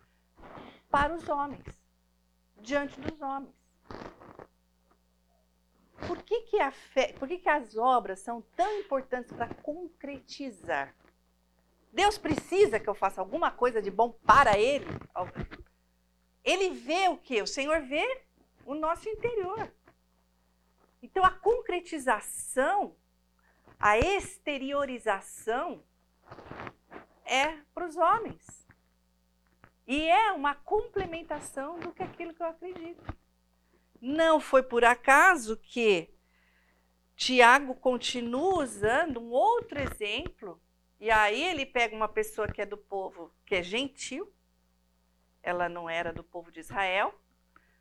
[0.90, 1.64] para os homens,
[2.60, 3.54] diante dos homens.
[6.06, 10.94] Por que, que, a fé, por que, que as obras são tão importantes para concretizar?
[11.92, 14.84] Deus precisa que eu faça alguma coisa de bom para Ele?
[16.44, 17.40] Ele vê o que?
[17.40, 18.22] O Senhor vê
[18.66, 19.72] o nosso interior.
[21.02, 22.94] Então, a concretização,
[23.78, 25.82] a exteriorização
[27.24, 28.66] é para os homens.
[29.86, 33.16] E é uma complementação do que aquilo que eu acredito.
[34.00, 36.10] Não foi por acaso que
[37.14, 40.60] Tiago continua usando um outro exemplo,
[41.00, 44.32] e aí ele pega uma pessoa que é do povo, que é gentil,
[45.42, 47.14] ela não era do povo de Israel.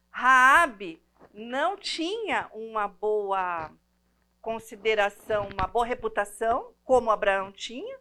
[0.10, 3.72] Raabe não tinha uma boa
[4.40, 8.00] consideração, uma boa reputação, como Abraão tinha.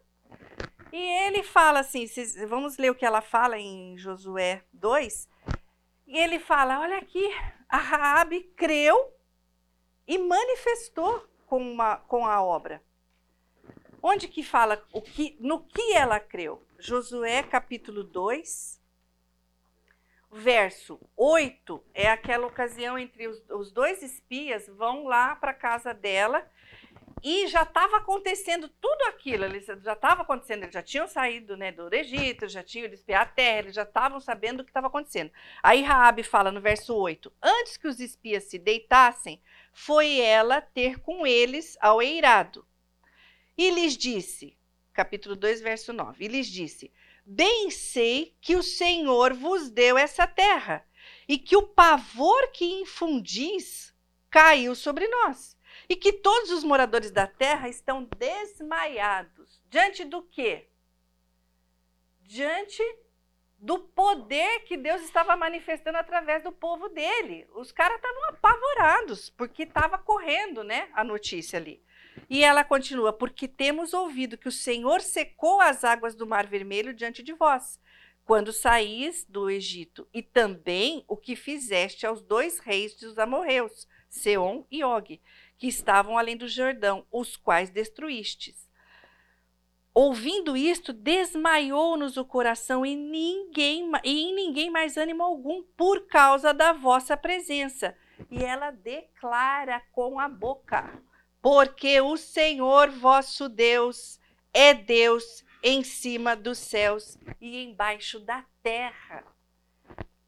[0.91, 2.05] E ele fala assim,
[2.47, 5.29] vamos ler o que ela fala em Josué 2.
[6.07, 7.27] E ele fala: olha aqui,
[7.67, 9.13] a Raabe creu
[10.07, 12.83] e manifestou com, uma, com a obra.
[14.01, 16.63] Onde que fala o que, no que ela creu?
[16.77, 18.79] Josué capítulo 2,
[20.31, 25.93] verso 8 é aquela ocasião entre os, os dois espias vão lá para a casa
[25.93, 26.45] dela
[27.27, 31.71] e já estava acontecendo tudo aquilo, eles já estava acontecendo, eles já tinham saído né,
[31.71, 34.85] do Egito, já tinham ido espiar a terra, eles já estavam sabendo o que estava
[34.85, 35.31] acontecendo.
[35.63, 39.41] Aí Raabe fala no verso 8: Antes que os espias se deitassem,
[39.73, 42.63] foi ela ter com eles ao eirado.
[43.57, 44.55] E lhes disse,
[44.93, 46.93] capítulo 2, verso 9, e lhes disse:
[47.25, 50.85] Bem sei que o Senhor vos deu essa terra,
[51.27, 53.95] e que o pavor que infundis
[54.29, 55.54] caiu sobre nós,
[55.87, 59.61] e que todos os moradores da terra estão desmaiados.
[59.69, 60.67] Diante do quê?
[62.21, 62.83] Diante
[63.57, 67.47] do poder que Deus estava manifestando através do povo dele.
[67.55, 71.83] Os caras estavam apavorados, porque estava correndo, né, a notícia ali.
[72.29, 76.93] E ela continua: Porque temos ouvido que o Senhor secou as águas do Mar Vermelho
[76.93, 77.79] diante de vós,
[78.23, 84.65] quando saís do Egito, e também o que fizeste aos dois reis dos amorreus, Seom
[84.71, 85.21] e Og,
[85.57, 88.69] que estavam além do Jordão, os quais destruístes.
[89.93, 96.53] Ouvindo isto, desmaiou-nos o coração e, ninguém, e em ninguém mais ânimo algum, por causa
[96.53, 97.95] da vossa presença.
[98.29, 101.01] E ela declara com a boca:
[101.41, 104.19] porque o Senhor vosso Deus
[104.53, 109.23] é Deus em cima dos céus e embaixo da terra.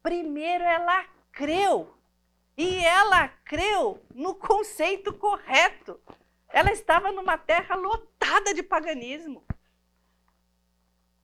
[0.02, 1.97] Primeiro ela creu,
[2.58, 5.98] e ela creu no conceito correto.
[6.50, 9.42] Ela estava numa terra lotada de paganismo.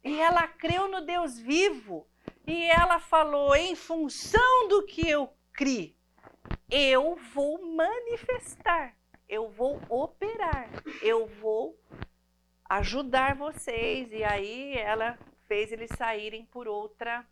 [0.02, 2.06] E ela creu no Deus vivo.
[2.46, 5.96] E ela falou: em função do que eu criei,
[6.70, 8.94] eu vou manifestar
[9.28, 10.68] eu vou operar,
[11.02, 11.78] eu vou
[12.68, 14.10] ajudar vocês.
[14.12, 17.26] E aí ela fez eles saírem por outra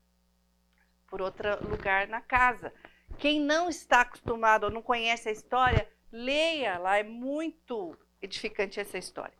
[1.07, 2.73] por outro lugar na casa.
[3.19, 8.99] Quem não está acostumado ou não conhece a história, leia lá, é muito edificante essa
[8.99, 9.35] história.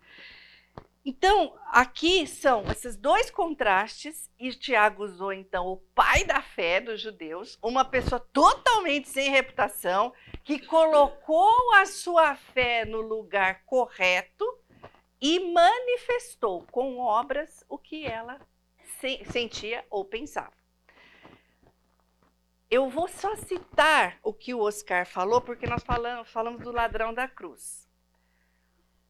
[1.05, 7.01] Então, aqui são esses dois contrastes, e Tiago usou então o pai da fé dos
[7.01, 10.13] judeus, uma pessoa totalmente sem reputação,
[10.45, 14.45] que colocou a sua fé no lugar correto
[15.21, 18.41] e manifestou com obras o que ela
[19.01, 20.62] se sentia ou pensava.
[22.73, 27.13] Eu vou só citar o que o Oscar falou, porque nós falamos, falamos do ladrão
[27.13, 27.87] da cruz.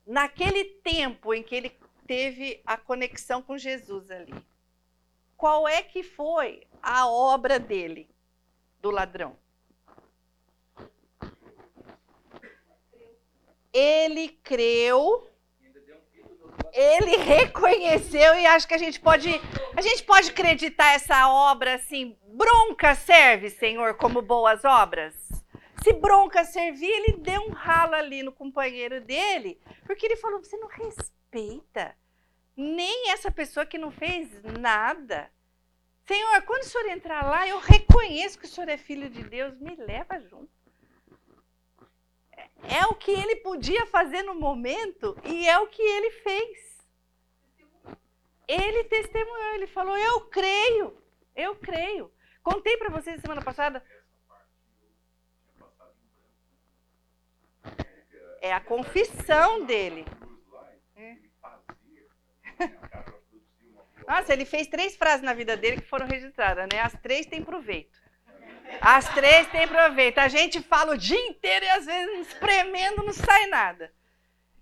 [0.05, 4.35] Naquele tempo em que ele teve a conexão com Jesus ali,
[5.37, 8.11] qual é que foi a obra dele,
[8.81, 9.39] do ladrão?
[13.73, 15.27] ele creu,
[16.73, 19.29] ele reconheceu e acho que a gente pode,
[19.77, 25.15] a gente pode acreditar essa obra assim, bronca serve, Senhor, como boas obras.
[25.83, 30.57] Se bronca servir, ele deu um ralo ali no companheiro dele, porque ele falou: você
[30.57, 31.97] não respeita
[32.57, 34.29] nem essa pessoa que não fez
[34.61, 35.31] nada.
[36.05, 39.59] Senhor, quando o senhor entrar lá, eu reconheço que o senhor é filho de Deus,
[39.59, 40.62] me leva junto.
[42.63, 46.73] É, o que ele podia fazer no momento e é o que ele fez.
[48.47, 50.97] Ele testemunhou, ele falou: Eu creio,
[51.35, 52.13] eu creio.
[52.43, 53.85] Contei para vocês semana passada.
[58.41, 60.05] É a confissão dele.
[60.97, 61.17] É.
[64.07, 66.81] Nossa, ele fez três frases na vida dele que foram registradas, né?
[66.81, 68.02] As três têm proveito.
[68.81, 70.19] As três têm proveito.
[70.19, 73.93] A gente fala o dia inteiro e às vezes espremendo não sai nada.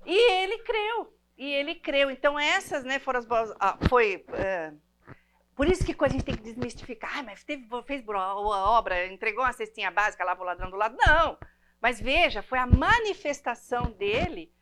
[0.04, 1.14] E ele creu.
[1.36, 2.10] E ele creu.
[2.10, 3.54] Então essas, né, foram as boas.
[3.58, 4.24] Ah, foi.
[4.34, 4.72] É,
[5.54, 7.18] por isso que a gente tem que desmistificar.
[7.18, 8.34] Ah, mas teve, fez a
[8.70, 10.96] obra, entregou uma cestinha básica lá para o ladrão do lado.
[11.06, 11.38] Não.
[11.80, 14.52] Mas veja, foi a manifestação dele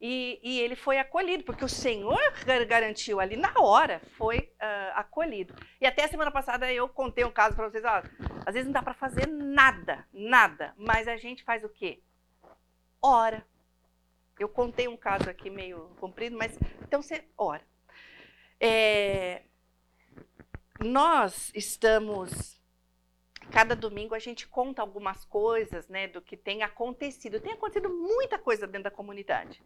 [0.00, 2.18] e, e, ele foi acolhido, porque o Senhor
[2.66, 5.54] garantiu ali na hora, foi uh, acolhido.
[5.80, 8.02] E até a semana passada eu contei um caso para vocês, ó,
[8.46, 12.02] às vezes não dá para fazer nada, nada, mas a gente faz o quê?
[13.02, 13.46] Ora.
[14.38, 17.62] Eu contei um caso aqui meio comprido, mas então você ora.
[18.58, 19.42] É,
[20.82, 22.59] nós estamos
[23.50, 27.40] cada domingo a gente conta algumas coisas né, do que tem acontecido.
[27.40, 29.62] Tem acontecido muita coisa dentro da comunidade,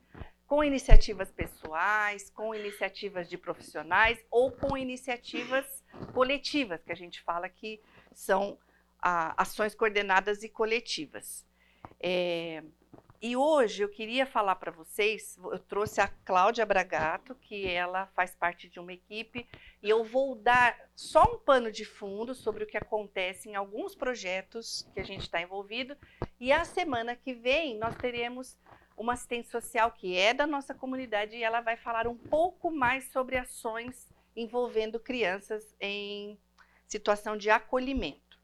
[0.47, 7.49] com iniciativas pessoais, com iniciativas de profissionais ou com iniciativas coletivas, que a gente fala
[7.49, 7.80] que
[8.12, 8.59] são
[9.01, 11.47] ah, ações coordenadas e coletivas.
[12.01, 12.62] É,
[13.25, 18.35] e hoje eu queria falar para vocês, eu trouxe a Cláudia Bragato, que ela faz
[18.35, 19.49] parte de uma equipe,
[19.83, 23.95] e eu vou dar só um pano de fundo sobre o que acontece em alguns
[23.95, 25.97] projetos que a gente está envolvido.
[26.39, 28.59] E a semana que vem nós teremos
[28.95, 33.11] uma assistente social que é da nossa comunidade e ela vai falar um pouco mais
[33.11, 34.07] sobre ações
[34.37, 36.39] envolvendo crianças em
[36.87, 38.39] situação de acolhimento.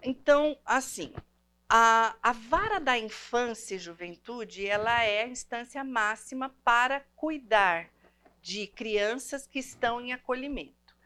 [0.00, 1.12] Então, assim,
[1.76, 7.90] a, a, vara da infância e juventude ela é a instância máxima para cuidar
[8.40, 10.96] de crianças que estão em acolhimento.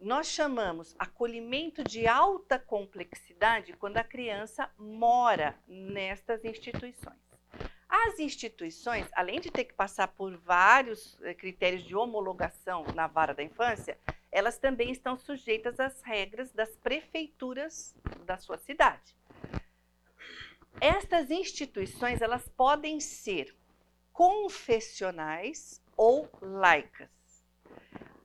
[0.00, 7.18] Nós chamamos acolhimento de alta complexidade quando a criança mora nestas instituições.
[7.86, 13.34] As instituições, além de ter que passar por vários eh, critérios de homologação na vara
[13.34, 13.98] da infância,
[14.32, 17.94] elas também estão sujeitas às regras das prefeituras
[18.24, 19.18] da sua cidade.
[20.80, 23.54] Estas instituições, elas podem ser
[24.12, 27.08] confessionais ou laicas.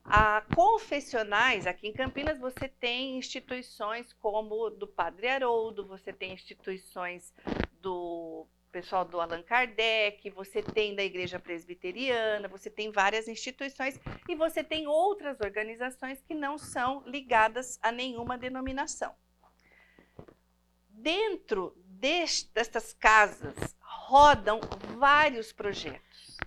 [0.03, 7.33] A confessionais, aqui em Campinas, você tem instituições como do Padre Haroldo, você tem instituições
[7.81, 14.35] do pessoal do Allan Kardec, você tem da Igreja Presbiteriana, você tem várias instituições e
[14.35, 19.15] você tem outras organizações que não são ligadas a nenhuma denominação.
[20.89, 21.75] Dentro
[22.53, 24.59] destas casas rodam
[24.97, 26.37] vários projetos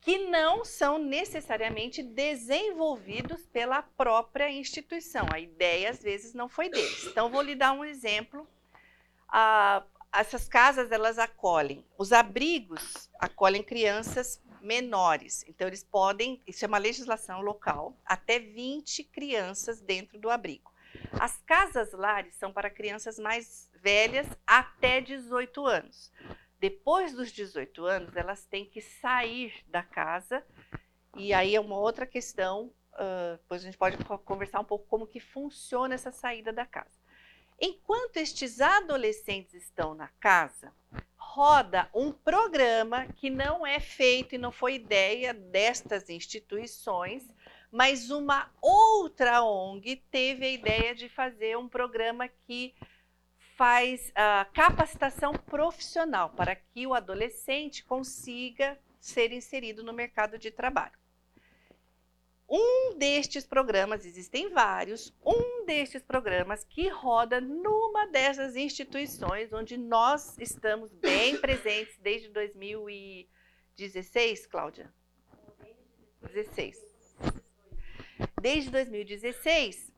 [0.00, 5.26] que não são necessariamente desenvolvidos pela própria instituição.
[5.32, 7.04] A ideia, às vezes, não foi deles.
[7.04, 8.48] Então, vou lhe dar um exemplo.
[9.28, 9.82] Ah,
[10.12, 11.84] essas casas, elas acolhem.
[11.98, 15.44] Os abrigos acolhem crianças menores.
[15.46, 20.72] Então, eles podem, isso é uma legislação local, até 20 crianças dentro do abrigo.
[21.20, 26.12] As casas lares são para crianças mais velhas até 18 anos.
[26.60, 30.44] Depois dos 18 anos, elas têm que sair da casa,
[31.16, 35.06] e aí é uma outra questão, uh, depois a gente pode conversar um pouco como
[35.06, 36.98] que funciona essa saída da casa.
[37.60, 40.72] Enquanto estes adolescentes estão na casa,
[41.16, 47.24] roda um programa que não é feito e não foi ideia destas instituições,
[47.70, 52.74] mas uma outra ONG teve a ideia de fazer um programa que
[53.58, 60.96] faz a capacitação profissional para que o adolescente consiga ser inserido no mercado de trabalho.
[62.48, 70.38] Um destes programas, existem vários, um destes programas que roda numa dessas instituições onde nós
[70.38, 74.94] estamos bem presentes desde 2016, Cláudia?
[76.22, 76.80] 16.
[78.40, 79.97] Desde 2016,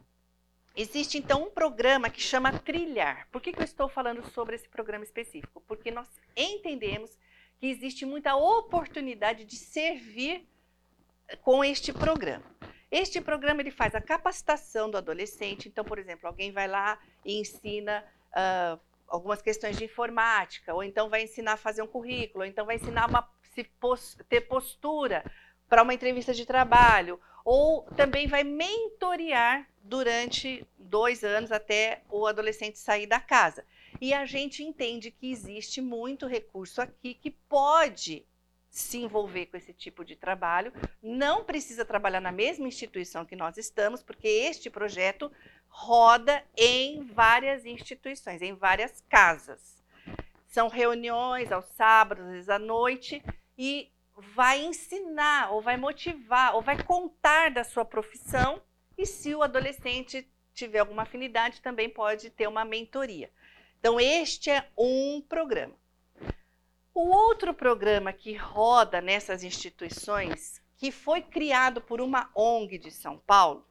[0.77, 3.29] existe então um programa que chama Trilhar.
[3.31, 5.63] Por que, que eu estou falando sobre esse programa específico?
[5.67, 7.19] Porque nós entendemos
[7.59, 10.47] que existe muita oportunidade de servir
[11.43, 12.45] com este programa.
[12.91, 15.69] Este programa ele faz a capacitação do adolescente.
[15.69, 21.09] Então, por exemplo, alguém vai lá e ensina uh, algumas questões de informática, ou então
[21.09, 23.29] vai ensinar a fazer um currículo, ou então vai ensinar a
[24.29, 25.25] ter postura
[25.69, 32.79] para uma entrevista de trabalho, ou também vai mentorear durante dois anos até o adolescente
[32.79, 33.65] sair da casa.
[34.01, 38.25] E a gente entende que existe muito recurso aqui que pode
[38.71, 40.73] se envolver com esse tipo de trabalho.
[41.03, 45.31] Não precisa trabalhar na mesma instituição que nós estamos, porque este projeto
[45.69, 49.83] roda em várias instituições, em várias casas.
[50.47, 53.23] São reuniões aos sábados, às vezes à noite,
[53.59, 58.63] e vai ensinar, ou vai motivar, ou vai contar da sua profissão.
[58.97, 63.31] E se o adolescente tiver alguma afinidade, também pode ter uma mentoria.
[63.79, 65.75] Então, este é um programa.
[66.93, 73.19] O outro programa que roda nessas instituições, que foi criado por uma ONG de São
[73.19, 73.67] Paulo,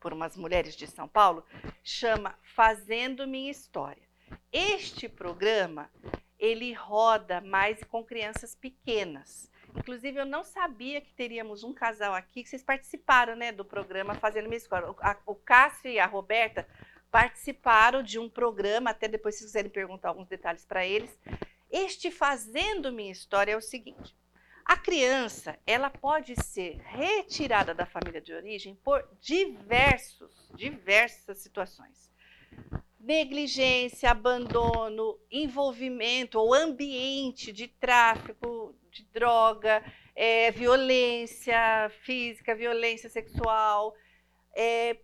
[0.00, 1.44] por umas mulheres de São Paulo,
[1.82, 4.08] chama Fazendo Minha História.
[4.52, 5.90] Este programa,
[6.38, 9.50] ele roda mais com crianças pequenas.
[9.78, 14.14] Inclusive, eu não sabia que teríamos um casal aqui, que vocês participaram né, do programa
[14.14, 14.90] Fazendo Minha História.
[14.90, 16.68] O, o Cássio e a Roberta
[17.10, 21.18] participaram de um programa, até depois se quiserem perguntar alguns detalhes para eles.
[21.70, 24.14] Este Fazendo Minha História é o seguinte,
[24.68, 32.10] a criança, ela pode ser retirada da família de origem por diversos, diversas situações.
[33.00, 39.82] Negligência, abandono, envolvimento ou ambiente de tráfico de droga,
[40.14, 43.94] é, violência física, violência sexual,
[44.54, 44.96] é,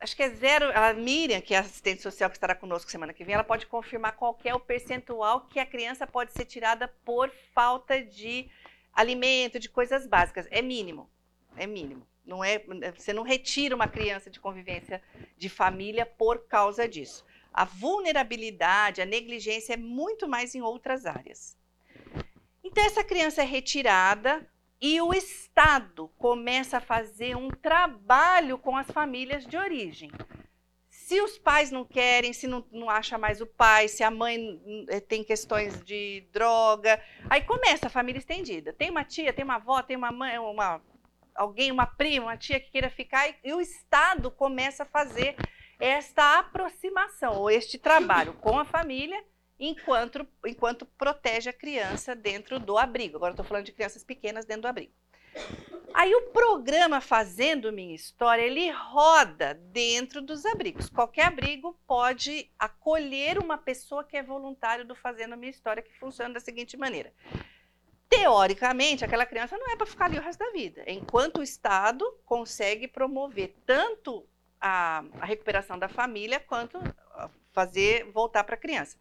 [0.00, 0.70] acho que é zero.
[0.74, 4.16] A Miriam, que é assistente social que estará conosco semana que vem, ela pode confirmar
[4.16, 8.48] qual é o percentual que a criança pode ser tirada por falta de
[8.92, 10.46] alimento, de coisas básicas.
[10.50, 11.10] É mínimo.
[11.56, 12.06] É mínimo.
[12.24, 12.58] Não é,
[12.94, 15.00] você não retira uma criança de convivência
[15.36, 17.24] de família por causa disso.
[17.52, 21.56] A vulnerabilidade, a negligência é muito mais em outras áreas.
[22.76, 24.46] Então, essa criança é retirada
[24.78, 30.10] e o Estado começa a fazer um trabalho com as famílias de origem.
[30.90, 34.60] Se os pais não querem, se não, não acha mais o pai, se a mãe
[34.90, 38.74] eh, tem questões de droga, aí começa a família estendida.
[38.74, 40.82] Tem uma tia, tem uma avó, tem uma mãe, uma,
[41.34, 45.34] alguém, uma prima, uma tia que queira ficar, e, e o Estado começa a fazer
[45.80, 49.24] esta aproximação, ou este trabalho com a família
[49.58, 53.16] enquanto, enquanto protege a criança dentro do abrigo.
[53.16, 54.92] Agora estou falando de crianças pequenas dentro do abrigo.
[55.92, 60.90] Aí o programa Fazendo Minha História, ele roda dentro dos abrigos.
[60.90, 66.34] Qualquer abrigo pode acolher uma pessoa que é voluntário do Fazendo Minha História, que funciona
[66.34, 67.12] da seguinte maneira.
[68.10, 70.84] Teoricamente, aquela criança não é para ficar ali o resto da vida.
[70.86, 74.26] Enquanto o Estado consegue promover tanto
[74.60, 76.78] a, a recuperação da família quanto
[77.52, 78.98] fazer voltar para a criança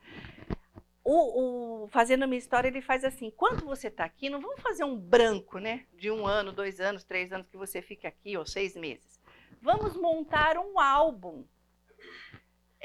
[1.06, 4.84] o, o, Fazendo Minha História, ele faz assim, quando você está aqui, não vamos fazer
[4.84, 5.86] um branco, né?
[5.94, 9.22] De um ano, dois anos, três anos que você fique aqui, ou seis meses.
[9.62, 11.46] Vamos montar um álbum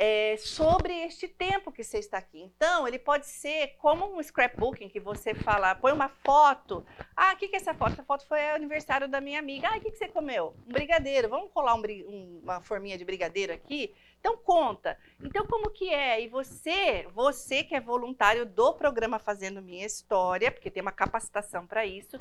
[0.02, 2.40] é, sobre este tempo que você está aqui.
[2.40, 6.86] Então, ele pode ser como um scrapbooking, que você fala, põe uma foto.
[7.14, 7.92] Ah, o que, que é essa foto?
[7.92, 9.68] Essa foto foi aniversário da minha amiga.
[9.68, 10.54] Ah, o que, que você comeu?
[10.66, 11.28] Um brigadeiro.
[11.28, 13.94] Vamos colar um, uma forminha de brigadeiro aqui?
[14.18, 14.96] Então, conta.
[15.22, 16.22] Então, como que é?
[16.22, 21.66] E você, você que é voluntário do programa Fazendo Minha História, porque tem uma capacitação
[21.66, 22.16] para isso,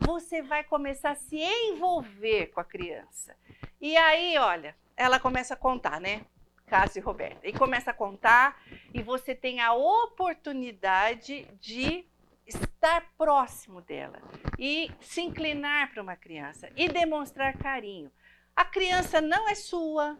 [0.00, 3.36] você vai começar a se envolver com a criança.
[3.80, 6.22] E aí, olha, ela começa a contar, né?
[6.70, 7.48] Cássio e Roberta.
[7.48, 8.62] E começa a contar
[8.94, 12.06] e você tem a oportunidade de
[12.46, 14.22] estar próximo dela
[14.56, 18.10] e se inclinar para uma criança e demonstrar carinho.
[18.54, 20.16] A criança não é sua,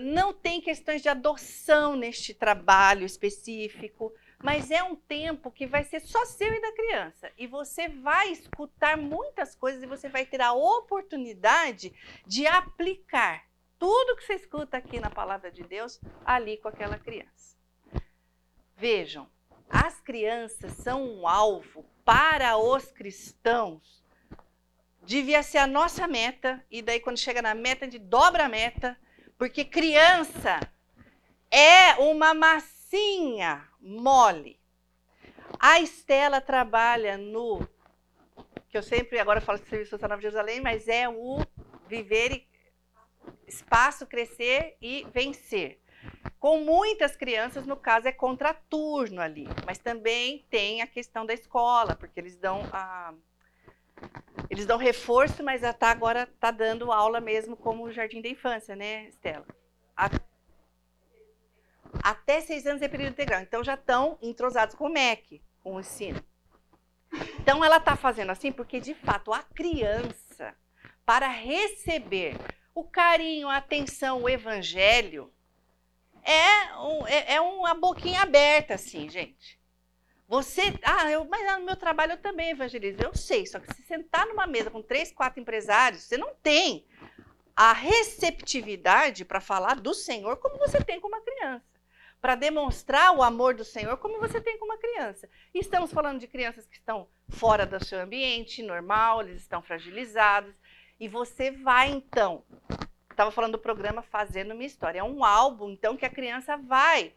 [0.00, 4.12] não tem questões de adoção neste trabalho específico,
[4.42, 7.32] mas é um tempo que vai ser só seu e da criança.
[7.38, 11.90] E você vai escutar muitas coisas e você vai ter a oportunidade
[12.26, 13.44] de aplicar
[13.78, 17.56] tudo que você escuta aqui na palavra de Deus ali com aquela criança.
[18.76, 19.28] Vejam,
[19.68, 24.02] as crianças são um alvo para os cristãos.
[25.02, 28.48] Devia ser a nossa meta, e daí quando chega na meta, a gente dobra a
[28.48, 28.98] meta,
[29.36, 30.60] porque criança
[31.50, 34.58] é uma massinha mole.
[35.58, 37.66] A Estela trabalha no,
[38.68, 41.38] que eu sempre agora falo de Serviço Social Nova Jerusalém, mas é o
[41.86, 42.53] viver e
[43.46, 45.80] espaço, crescer e vencer.
[46.38, 51.96] Com muitas crianças, no caso, é contraturno ali, mas também tem a questão da escola,
[51.96, 53.14] porque eles dão a,
[54.50, 59.08] eles dão reforço, mas tá, agora está dando aula mesmo como jardim da infância, né,
[59.08, 59.46] Estela?
[62.02, 63.40] Até seis anos é período integral.
[63.40, 66.22] Então já estão entrosados com o MEC, com o ensino.
[67.40, 70.54] Então ela está fazendo assim porque, de fato, a criança
[71.06, 72.36] para receber
[72.74, 75.32] o carinho, a atenção, o evangelho,
[76.22, 79.58] é, um, é, é uma boquinha aberta, assim, gente.
[80.26, 82.98] Você, ah, eu, mas no meu trabalho eu também evangelizo.
[83.00, 86.86] Eu sei, só que se sentar numa mesa com três, quatro empresários, você não tem
[87.54, 91.64] a receptividade para falar do Senhor como você tem com uma criança.
[92.20, 95.28] Para demonstrar o amor do Senhor como você tem com uma criança.
[95.52, 100.54] Estamos falando de crianças que estão fora do seu ambiente normal, eles estão fragilizados.
[100.98, 102.44] E você vai, então,
[103.10, 105.00] estava falando do programa Fazendo Uma História.
[105.00, 107.12] É um álbum, então, que a criança vai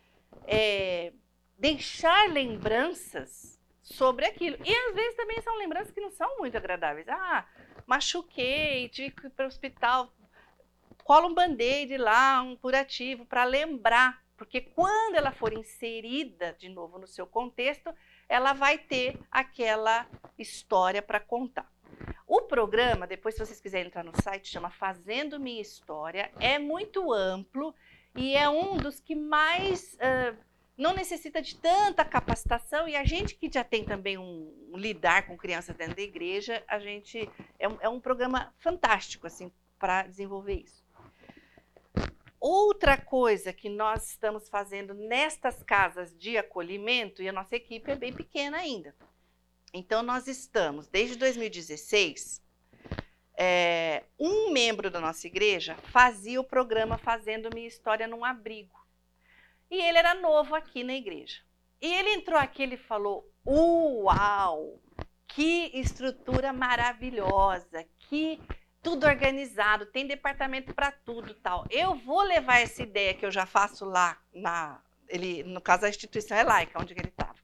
[0.46, 1.14] é,
[1.58, 4.58] deixar lembranças sobre aquilo.
[4.64, 7.08] E às vezes também são lembranças que não são muito agradáveis.
[7.08, 7.46] Ah,
[7.86, 10.12] machuquei, tive que ir para o hospital.
[11.04, 14.22] Cola um band-aid lá, um curativo, para lembrar.
[14.36, 17.94] Porque quando ela for inserida de novo no seu contexto,
[18.30, 20.06] ela vai ter aquela
[20.38, 21.72] história para contar.
[22.26, 27.14] O programa, depois se vocês quiserem entrar no site, chama Fazendo Minha História, é muito
[27.14, 27.74] amplo
[28.16, 30.38] e é um dos que mais uh,
[30.78, 35.26] não necessita de tanta capacitação e a gente que já tem também um, um lidar
[35.26, 40.04] com crianças dentro da igreja, a gente é um, é um programa fantástico assim para
[40.04, 40.86] desenvolver isso.
[42.40, 47.96] Outra coisa que nós estamos fazendo nestas casas de acolhimento e a nossa equipe é
[47.96, 48.96] bem pequena ainda.
[49.74, 52.42] Então nós estamos desde 2016
[53.38, 58.76] é, um membro da nossa igreja fazia o programa Fazendo Minha História num Abrigo.
[59.70, 61.42] E ele era novo aqui na igreja.
[61.80, 64.82] E ele entrou aqui e falou: Uau!
[65.28, 67.86] Que estrutura maravilhosa!
[68.00, 68.42] Que
[68.82, 71.66] tudo organizado, tem departamento para tudo tal.
[71.70, 74.82] Eu vou levar essa ideia que eu já faço lá na.
[75.08, 77.38] Ele, no caso, a instituição é laica, onde ele estava.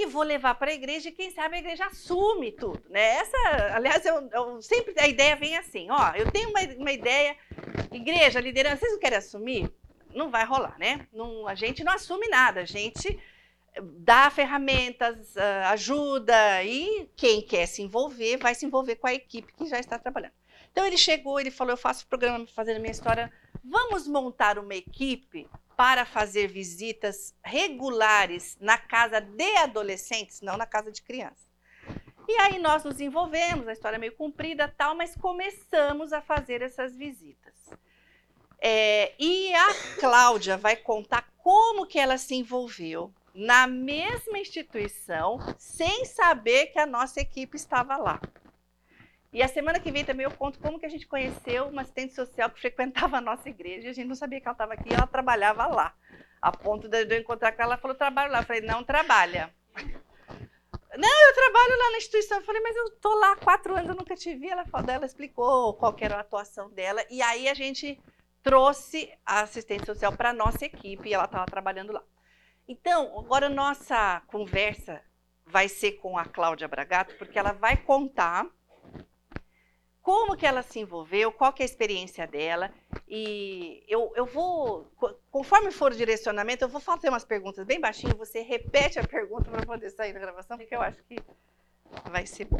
[0.00, 2.82] E vou levar para a igreja e quem sabe a igreja assume tudo.
[2.88, 3.16] Né?
[3.16, 7.36] Essa, aliás, eu, eu sempre a ideia vem assim: ó, eu tenho uma, uma ideia,
[7.92, 9.72] igreja, liderança, vocês não querem assumir?
[10.14, 11.06] não vai rolar, né?
[11.12, 13.18] Não, a gente não assume nada, a gente
[13.80, 19.52] dá ferramentas, ah, ajuda e quem quer se envolver vai se envolver com a equipe
[19.52, 20.32] que já está trabalhando.
[20.72, 23.32] Então ele chegou, ele falou: Eu faço o programa fazendo a minha história.
[23.64, 30.90] Vamos montar uma equipe para fazer visitas regulares na casa de adolescentes, não na casa
[30.90, 31.46] de crianças.
[32.26, 36.62] E aí nós nos envolvemos, a história é meio comprida tal, mas começamos a fazer
[36.62, 37.54] essas visitas.
[38.60, 39.68] É, e a
[40.00, 46.86] Cláudia vai contar como que ela se envolveu na mesma instituição, sem saber que a
[46.86, 48.20] nossa equipe estava lá.
[49.32, 52.14] E a semana que vem também eu conto como que a gente conheceu uma assistente
[52.14, 53.90] social que frequentava a nossa igreja.
[53.90, 55.94] A gente não sabia que ela estava aqui, ela trabalhava lá.
[56.40, 58.40] A ponto de eu encontrar com ela, ela falou, trabalho lá.
[58.40, 59.52] Eu falei, não trabalha.
[60.96, 62.38] Não, eu trabalho lá na instituição.
[62.38, 64.48] Eu falei, mas eu estou lá há quatro anos, eu nunca te vi.
[64.48, 67.04] Ela, falou, ela explicou qual era a atuação dela.
[67.10, 68.00] E aí a gente
[68.42, 72.02] trouxe a assistente social para nossa equipe e ela estava trabalhando lá.
[72.66, 75.02] Então, agora nossa conversa
[75.44, 78.46] vai ser com a Cláudia Bragato, porque ela vai contar
[80.08, 82.72] como que ela se envolveu, qual que é a experiência dela.
[83.06, 84.86] E eu, eu vou,
[85.30, 89.50] conforme for o direcionamento, eu vou fazer umas perguntas bem baixinho, você repete a pergunta
[89.50, 91.18] para poder sair da gravação, porque eu acho que
[92.10, 92.56] vai ser bom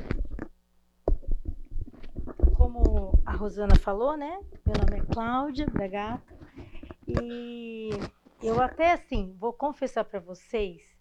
[2.55, 4.39] como a Rosana falou, né?
[4.67, 6.35] Meu nome é Cláudia Bragato
[7.07, 7.89] e
[8.43, 10.98] eu até assim vou confessar para vocês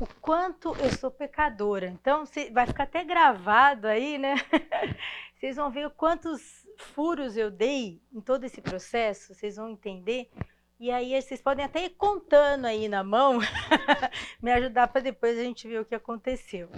[0.00, 1.86] o quanto eu sou pecadora.
[1.86, 4.34] Então vai ficar até gravado aí, né?
[5.36, 10.30] Vocês vão ver quantos furos eu dei em todo esse processo, vocês vão entender.
[10.78, 13.38] E aí vocês podem até ir contando aí na mão,
[14.40, 16.70] me ajudar para depois a gente ver o que aconteceu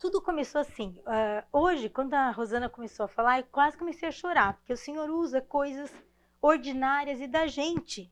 [0.00, 0.98] tudo começou assim.
[1.00, 4.76] Uh, hoje, quando a Rosana começou a falar, eu quase comecei a chorar, porque o
[4.76, 5.92] Senhor usa coisas
[6.40, 8.10] ordinárias e da gente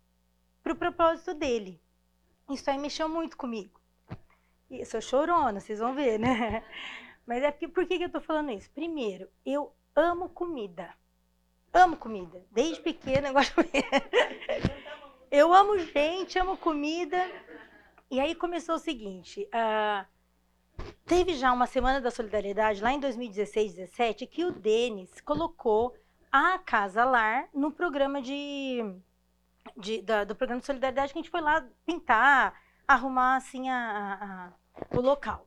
[0.62, 1.80] para o propósito dele.
[2.51, 3.78] Isso aí mexeu muito comigo.
[4.71, 6.62] Eu sou chorona, vocês vão ver, né?
[7.27, 8.71] Mas é porque, por que, que eu estou falando isso?
[8.71, 10.95] Primeiro, eu amo comida.
[11.73, 12.43] Amo comida.
[12.51, 13.71] Desde pequena eu gosto de
[15.31, 17.19] Eu amo gente, amo comida.
[18.11, 19.47] E aí começou o seguinte.
[19.47, 20.07] Uh,
[21.05, 25.95] Teve já uma Semana da Solidariedade lá em 2016, 17, que o Denis colocou
[26.31, 28.85] a Casa Lar no programa de,
[29.77, 34.53] de da, do programa de solidariedade que a gente foi lá pintar, arrumar assim a,
[34.91, 35.47] o local.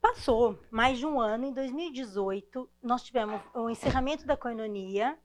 [0.00, 5.16] Passou mais de um ano, em 2018, nós tivemos o encerramento da coinonia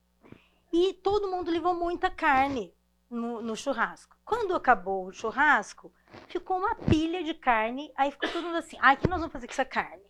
[0.72, 2.74] e todo mundo levou muita carne
[3.10, 4.16] no, no churrasco.
[4.24, 5.92] Quando acabou o churrasco,
[6.28, 9.34] ficou uma pilha de carne, aí ficou todo mundo assim, ah, o que nós vamos
[9.34, 10.04] fazer com essa carne?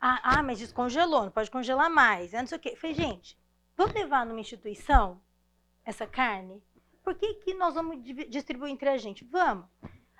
[0.00, 2.70] Ah, ah, mas descongelou, não pode congelar mais, é não sei o quê.
[2.70, 3.38] Eu falei, gente,
[3.76, 5.20] vamos levar numa instituição
[5.84, 6.62] essa carne?
[7.02, 9.24] Por que, que nós vamos distribuir entre a gente?
[9.24, 9.66] Vamos.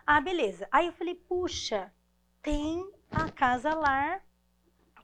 [0.07, 0.69] Ah, beleza.
[0.73, 1.93] Aí eu falei, puxa,
[2.43, 4.23] tem a Casa Lar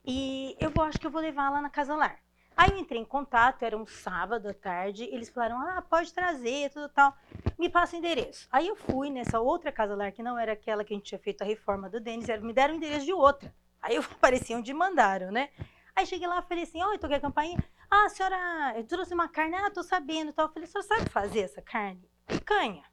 [0.05, 2.18] e eu acho que eu vou levar lá na Casa Lar.
[2.57, 6.70] Aí eu entrei em contato, era um sábado à tarde, eles falaram, ah, pode trazer,
[6.70, 7.14] tudo tal,
[7.59, 8.49] me passa o endereço.
[8.51, 11.18] Aí eu fui nessa outra Casa Lar, que não era aquela que a gente tinha
[11.18, 13.55] feito a reforma do Denis, me deram o endereço de outra.
[13.82, 15.51] Aí eu apareci onde mandaram, né?
[15.95, 19.28] Aí cheguei lá e falei assim, oi, toquei a campainha, ah, senhora, eu trouxe uma
[19.28, 20.47] carne, ah, tô sabendo, tal.
[20.47, 22.09] Eu falei, a senhora sabe fazer essa carne?
[22.26, 22.84] Picanha.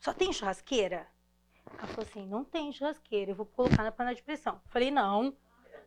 [0.00, 1.06] Só tem churrasqueira?
[1.82, 4.60] Ela falou assim, não tem churrasqueira, eu vou colocar na panela de pressão.
[4.66, 5.36] Falei, não,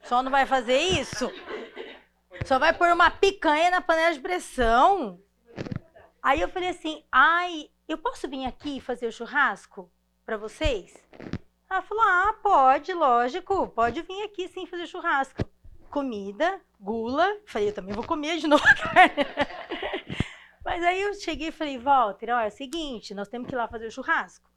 [0.04, 1.32] só não vai fazer isso?
[2.46, 5.22] Só vai pôr uma picanha na panela de pressão?
[6.22, 9.90] Aí eu falei assim, ai, eu posso vir aqui fazer o churrasco
[10.26, 10.94] para vocês?
[11.70, 15.50] Ela falou, ah, pode, lógico, pode vir aqui sim fazer churrasco.
[15.90, 19.26] Comida, gula, falei, eu também vou comer de novo a carne.
[20.66, 23.58] Mas aí eu cheguei e falei, Walter, olha, é o seguinte, nós temos que ir
[23.58, 24.55] lá fazer o churrasco.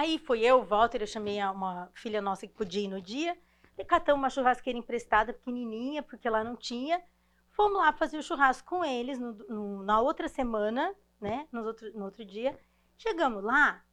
[0.00, 3.36] Aí foi eu, Walter, eu chamei uma filha nossa que podia ir no dia,
[3.76, 7.02] e uma churrasqueira emprestada, pequenininha, porque lá não tinha.
[7.50, 11.92] Fomos lá fazer o churrasco com eles no- no- na outra semana, né, no outro,
[11.92, 12.58] no outro dia.
[12.96, 13.84] Chegamos lá,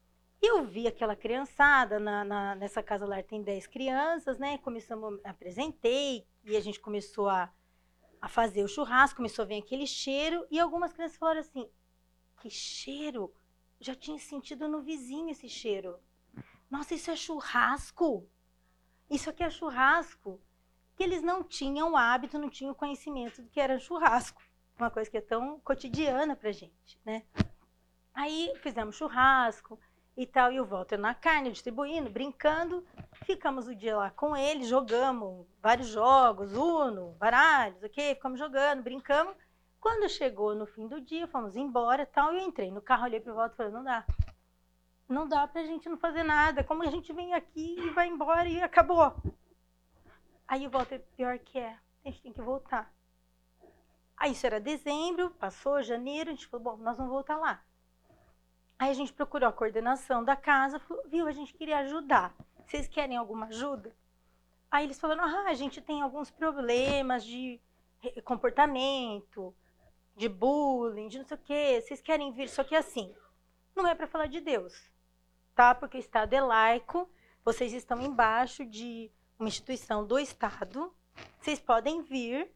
[0.42, 6.26] eu vi aquela criançada, na, na- nessa casa lá tem 10 crianças, né, começamos, apresentei,
[6.46, 7.52] e a gente começou a,
[8.22, 11.70] a fazer o churrasco, começou a vir aquele cheiro, e algumas crianças falaram assim,
[12.40, 13.34] que cheiro?
[13.80, 16.00] Já tinha sentido no vizinho esse cheiro.
[16.70, 18.28] Nossa, isso é churrasco?
[19.10, 20.42] Isso aqui é churrasco?
[20.96, 24.42] Que eles não tinham o hábito, não tinham conhecimento do que era churrasco.
[24.78, 27.24] Uma coisa que é tão cotidiana pra gente, né?
[28.14, 29.80] Aí fizemos churrasco
[30.16, 32.84] e tal, e o Walter na carne, distribuindo, brincando.
[33.24, 38.16] Ficamos o dia lá com ele, jogamos vários jogos, Uno, baralhos, ok?
[38.16, 39.36] Ficamos jogando, brincamos.
[39.80, 43.20] Quando chegou no fim do dia, fomos embora e tal, eu entrei no carro, olhei
[43.20, 44.06] pro Walter e falei, não dá.
[45.08, 46.64] Não dá pra gente não fazer nada.
[46.64, 49.16] Como a gente vem aqui e vai embora e acabou.
[50.48, 52.92] Aí o Walter, pior que é, a gente tem que voltar.
[54.18, 57.64] Aí isso era dezembro, passou janeiro, a gente falou, bom, nós vamos voltar lá.
[58.80, 62.34] Aí a gente procurou a coordenação da casa, falou, viu, a gente queria ajudar.
[62.66, 63.96] Vocês querem alguma ajuda?
[64.70, 67.60] Aí eles falaram, ah, a gente tem alguns problemas de
[68.24, 69.56] comportamento,
[70.18, 71.82] de bullying, de não sei o quê.
[71.82, 72.50] Vocês querem vir?
[72.50, 73.16] Só que assim,
[73.76, 74.92] não é para falar de Deus,
[75.56, 75.76] tá?
[75.76, 77.10] Porque o Estado é laico,
[77.46, 80.92] vocês estão embaixo de uma instituição do Estado,
[81.40, 82.52] vocês podem vir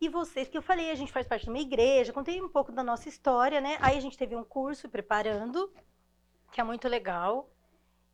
[0.00, 2.72] e vocês, que eu falei, a gente faz parte de uma igreja, contei um pouco
[2.72, 3.76] da nossa história, né?
[3.80, 5.72] Aí a gente teve um curso preparando,
[6.50, 7.48] que é muito legal,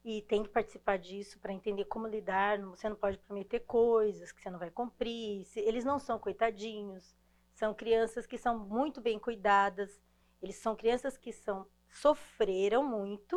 [0.04, 2.60] e tem que participar disso para entender como lidar.
[2.62, 5.46] Você não pode prometer coisas que você não vai cumprir.
[5.56, 7.14] Eles não são coitadinhos,
[7.60, 10.02] são crianças que são muito bem cuidadas.
[10.40, 13.36] Eles são crianças que são sofreram muito,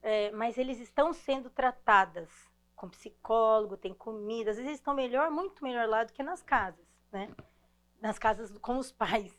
[0.00, 2.30] é, mas eles estão sendo tratadas
[2.74, 4.50] com psicólogo, tem comida.
[4.50, 7.28] Às vezes eles estão melhor, muito melhor lá do que nas casas, né?
[8.00, 9.38] Nas casas com os pais.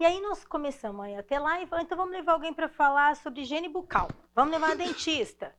[0.00, 3.14] E aí nós começamos a até lá e falamos, então vamos levar alguém para falar
[3.14, 4.08] sobre higiene bucal.
[4.34, 5.54] Vamos levar a dentista.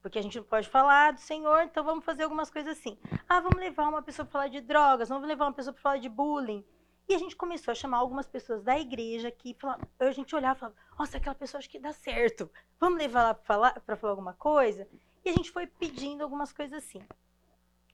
[0.00, 2.98] Porque a gente não pode falar do Senhor, então vamos fazer algumas coisas assim.
[3.28, 5.98] Ah, vamos levar uma pessoa para falar de drogas, vamos levar uma pessoa para falar
[5.98, 6.64] de bullying.
[7.08, 10.56] E a gente começou a chamar algumas pessoas da igreja que falavam, a gente olhava
[10.56, 12.50] e falava, nossa, aquela pessoa acho que dá certo.
[12.78, 14.86] Vamos levar lá para falar, pra falar alguma coisa?
[15.24, 17.00] E a gente foi pedindo algumas coisas assim.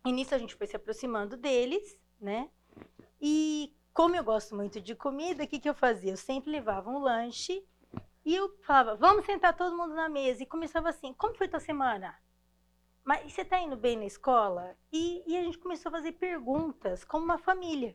[0.04, 2.50] E nisso a gente foi se aproximando deles, né?
[3.20, 6.10] E como eu gosto muito de comida, o que, que eu fazia?
[6.10, 7.64] Eu sempre levava um lanche
[8.24, 10.42] e eu falava, vamos sentar todo mundo na mesa.
[10.42, 12.18] E começava assim, como foi tua semana?
[13.04, 14.76] Mas você está indo bem na escola?
[14.92, 17.94] E, e a gente começou a fazer perguntas como uma família.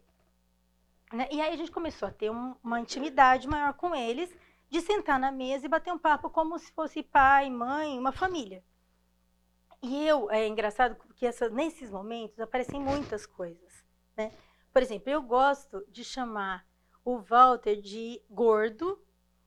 [1.11, 1.27] Né?
[1.31, 4.33] E aí a gente começou a ter um- uma intimidade maior com eles,
[4.69, 8.63] de sentar na mesa e bater um papo como se fosse pai, mãe, uma família.
[9.81, 13.83] E eu, é engraçado essa, nesses momentos aparecem muitas coisas.
[14.15, 14.31] Né?
[14.71, 16.65] Por exemplo, eu gosto de chamar
[17.03, 19.01] o Walter de gordo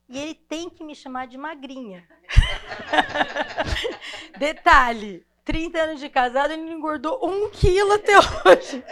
[0.09, 2.07] e ele tem que me chamar de magrinha.
[4.39, 8.85] Detalhe: 30 anos de casado, ele engordou um quilo até hoje.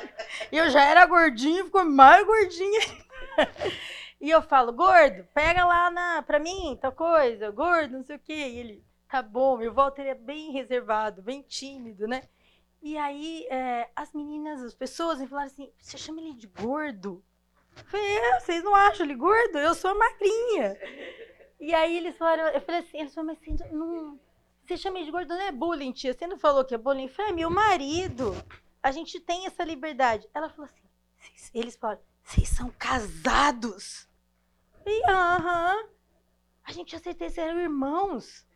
[0.50, 2.80] E eu já era gordinha, ficou mais gordinha.
[4.20, 8.18] E eu falo, gordo, pega lá na, pra mim, tal coisa, gordo, não sei o
[8.18, 8.34] quê.
[8.34, 12.24] E ele, tá bom, e o Walter é bem reservado, bem tímido, né?
[12.82, 17.22] E aí, é, as meninas, as pessoas me falaram assim: você chama ele de gordo?
[17.76, 19.58] Eu falei: é, vocês não acham ele gordo?
[19.58, 20.78] Eu sou magrinha.
[21.58, 24.20] E aí eles falaram: eu falei assim: eles falaram, mas você não.
[24.70, 26.14] Você chama de gordo, não é bullying, tia?
[26.14, 27.06] Você não falou que é bullying?
[27.06, 28.32] Eu falei: é meu marido.
[28.80, 30.28] A gente tem essa liberdade.
[30.32, 34.08] Ela falou assim: eles falaram: vocês são casados?
[34.86, 35.88] E aham.
[36.62, 38.46] A gente tinha certeza eram irmãos.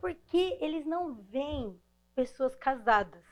[0.00, 1.80] Porque eles não veem
[2.16, 3.24] pessoas casadas.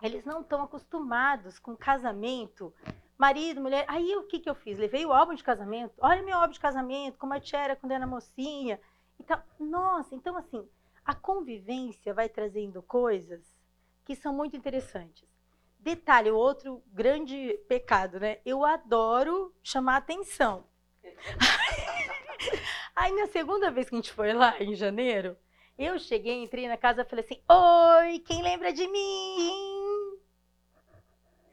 [0.00, 2.72] Eles não estão acostumados com casamento,
[3.18, 3.84] marido, mulher.
[3.88, 4.78] Aí o que, que eu fiz?
[4.78, 5.94] Levei o álbum de casamento.
[5.98, 8.80] Olha meu álbum de casamento, como a tia era quando era mocinha.
[9.18, 10.64] Então, nossa, então assim,
[11.08, 13.40] a convivência vai trazendo coisas
[14.04, 15.26] que são muito interessantes.
[15.78, 18.40] Detalhe, outro grande pecado, né?
[18.44, 20.68] Eu adoro chamar atenção.
[22.94, 25.34] Aí na segunda vez que a gente foi lá, em janeiro,
[25.78, 30.20] eu cheguei, entrei na casa e falei assim: Oi, quem lembra de mim?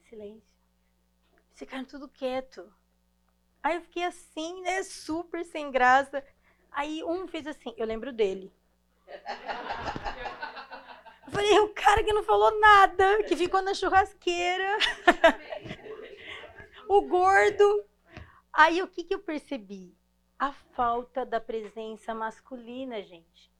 [0.10, 0.44] Silêncio.
[1.54, 2.70] Ficaram tudo quieto.
[3.64, 4.84] Aí eu fiquei assim, né?
[4.84, 6.22] Super sem graça.
[6.70, 8.54] Aí um fez assim: Eu lembro dele.
[11.26, 14.78] Eu falei: O cara que não falou nada, que ficou na churrasqueira.
[16.88, 17.86] o gordo.
[18.52, 19.98] Aí o que, que eu percebi?
[20.38, 23.54] A falta da presença masculina, gente.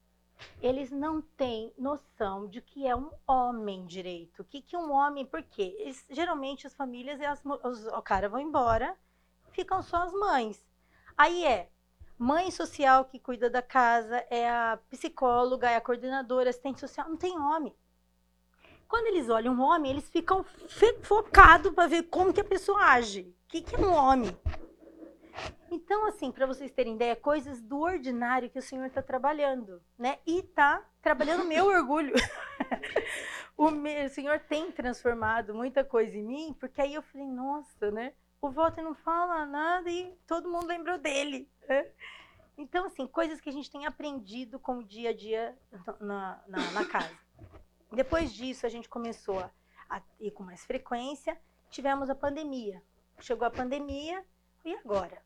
[0.62, 4.42] Eles não têm noção de que é um homem direito.
[4.42, 5.26] O que, que um homem.
[5.26, 5.76] Por quê?
[5.80, 8.96] Eles, geralmente as famílias, as, os, o cara vão embora,
[9.52, 10.66] ficam só as mães.
[11.18, 11.70] Aí é
[12.18, 17.18] mãe social que cuida da casa, é a psicóloga, é a coordenadora, assistente social, não
[17.18, 17.76] tem homem.
[18.88, 20.46] Quando eles olham um homem, eles ficam
[21.02, 23.22] focados para ver como que a pessoa age.
[23.22, 24.38] O que, que é um homem?
[25.72, 30.20] Então, assim, para vocês terem ideia, coisas do ordinário que o Senhor está trabalhando, né?
[30.26, 32.14] E está trabalhando meu orgulho.
[33.58, 37.92] o, meu, o Senhor tem transformado muita coisa em mim, porque aí eu falei, nossa,
[37.92, 38.14] né?
[38.46, 41.50] O Walter não fala nada e todo mundo lembrou dele.
[41.68, 41.88] Né?
[42.56, 45.58] Então, assim, coisas que a gente tem aprendido com o dia a dia
[46.00, 47.18] na, na, na casa.
[47.92, 49.50] Depois disso, a gente começou a,
[49.90, 51.36] a ir com mais frequência.
[51.72, 52.84] Tivemos a pandemia.
[53.20, 54.24] Chegou a pandemia,
[54.64, 55.20] e agora?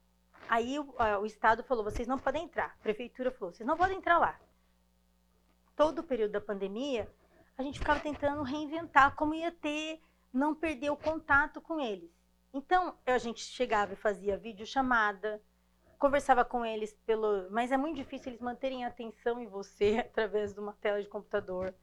[0.48, 2.68] Aí o, a, o Estado falou: vocês não podem entrar.
[2.68, 4.40] A prefeitura falou: vocês não podem entrar lá.
[5.76, 7.14] Todo o período da pandemia,
[7.58, 10.02] a gente ficava tentando reinventar como ia ter,
[10.32, 12.18] não perder o contato com eles.
[12.54, 15.42] Então, a gente chegava e fazia videochamada,
[16.00, 17.50] conversava com eles pelo.
[17.52, 21.76] Mas é muito difícil eles manterem atenção em você através de uma tela de computador.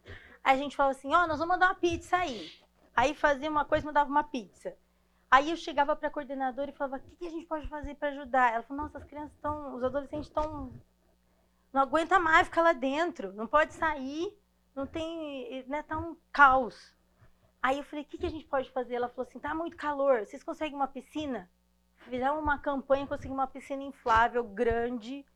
[0.43, 2.51] Aí a gente falava assim: ó, oh, nós vamos mandar uma pizza aí.
[2.95, 4.77] Aí fazia uma coisa, mandava uma pizza.
[5.31, 7.95] Aí eu chegava para a coordenadora e falava: o que, que a gente pode fazer
[7.95, 8.55] para ajudar?
[8.55, 10.73] Ela falou: nossa, as crianças estão, os adolescentes estão.
[11.73, 14.35] Não aguenta mais ficar lá dentro, não pode sair,
[14.75, 15.65] não tem.
[15.69, 16.96] Né, tá um caos.
[17.67, 18.95] Aí eu falei: o que, que a gente pode fazer?
[18.95, 21.51] Ela falou assim: tá muito calor, vocês conseguem uma piscina?
[21.97, 25.27] Fizeram uma campanha, consegui uma piscina inflável, grande,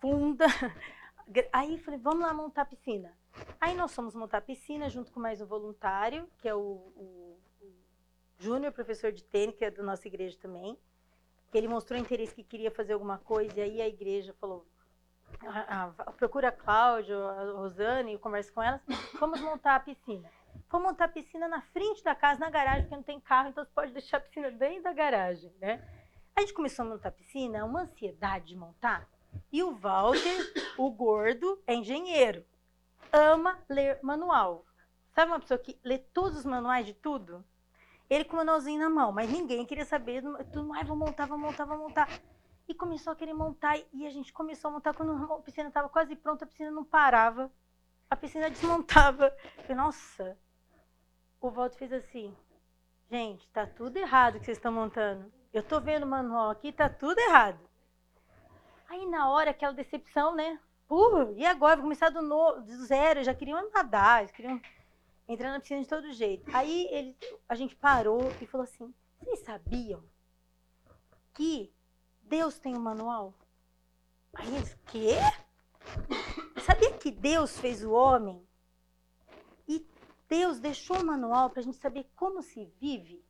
[0.00, 0.46] funda.
[1.52, 3.14] Aí eu falei: vamos lá montar a piscina.
[3.60, 6.58] Aí nós fomos montar a piscina junto com mais um voluntário, que é o,
[6.96, 7.38] o
[8.38, 10.78] Júnior, professor de tênis, que é da nossa igreja também,
[11.50, 14.66] que ele mostrou interesse que queria fazer alguma coisa, e aí a igreja falou,
[16.16, 18.80] procura a Cláudia, a Rosane, conversa com elas,
[19.20, 20.30] vamos montar a piscina.
[20.72, 23.62] Vamos montar a piscina na frente da casa, na garagem, porque não tem carro, então
[23.62, 25.86] você pode deixar a piscina dentro da garagem, né?
[26.34, 29.06] A gente começou a montar a piscina, uma ansiedade de montar,
[29.52, 32.42] e o Walter, o gordo, é engenheiro,
[33.12, 34.64] ama ler manual.
[35.14, 37.44] Sabe uma pessoa que lê todos os manuais de tudo?
[38.08, 40.22] Ele com o manualzinho na mão, mas ninguém queria saber.
[40.22, 42.08] Tudo mais, vou montar, vou montar, vou montar.
[42.66, 43.78] E começou a querer montar.
[43.92, 44.94] E a gente começou a montar.
[44.94, 47.50] Quando a piscina estava quase pronta, a piscina não parava.
[48.10, 49.34] A piscina desmontava.
[49.62, 50.38] Falei, nossa.
[51.42, 52.32] O Walter fez assim.
[53.10, 55.30] Gente, tá tudo errado que vocês estão montando.
[55.52, 57.58] Eu tô vendo o manual aqui, tá tudo errado.
[58.88, 60.60] Aí na hora, aquela decepção, né?
[60.88, 61.76] Uh, e agora?
[61.76, 63.24] Vou começar do, no, do zero.
[63.24, 64.60] Já queriam nadar, eles queriam
[65.26, 66.48] entrando na piscina de todo jeito.
[66.54, 67.16] Aí ele,
[67.48, 70.04] a gente parou e falou assim: vocês sabiam
[71.34, 71.74] que
[72.22, 73.34] Deus tem um manual?
[74.32, 75.16] Aí eles, quê?
[76.64, 78.46] Sabia que Deus fez o homem?
[80.32, 83.22] Deus deixou o manual para a gente saber como se vive?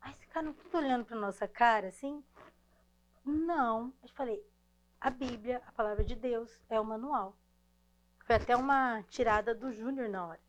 [0.00, 2.24] Aí ficaram tudo olhando para nossa cara assim.
[3.22, 3.92] Não.
[4.02, 4.42] Eu falei,
[4.98, 7.36] a Bíblia, a palavra de Deus, é o manual.
[8.24, 10.40] Foi até uma tirada do Júnior na hora.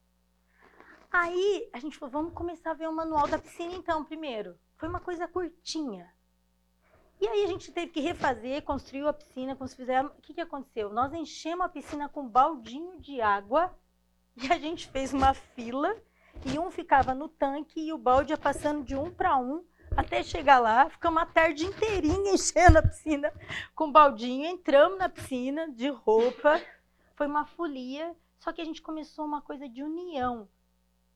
[1.12, 4.58] Aí a gente falou, vamos começar a ver o manual da piscina então, primeiro.
[4.78, 6.10] Foi uma coisa curtinha.
[7.20, 10.14] E aí a gente teve que refazer, construiu a piscina, como se fizemos.
[10.14, 10.90] O que, que aconteceu?
[10.90, 13.78] Nós enchemos a piscina com um baldinho de água
[14.36, 15.96] e a gente fez uma fila
[16.46, 19.64] e um ficava no tanque e o balde ia passando de um para um
[19.96, 20.90] até chegar lá.
[20.90, 23.34] Ficamos a tarde inteirinha enchendo a piscina
[23.76, 24.46] com baldinho.
[24.46, 26.62] Entramos na piscina de roupa,
[27.16, 30.48] foi uma folia, só que a gente começou uma coisa de união.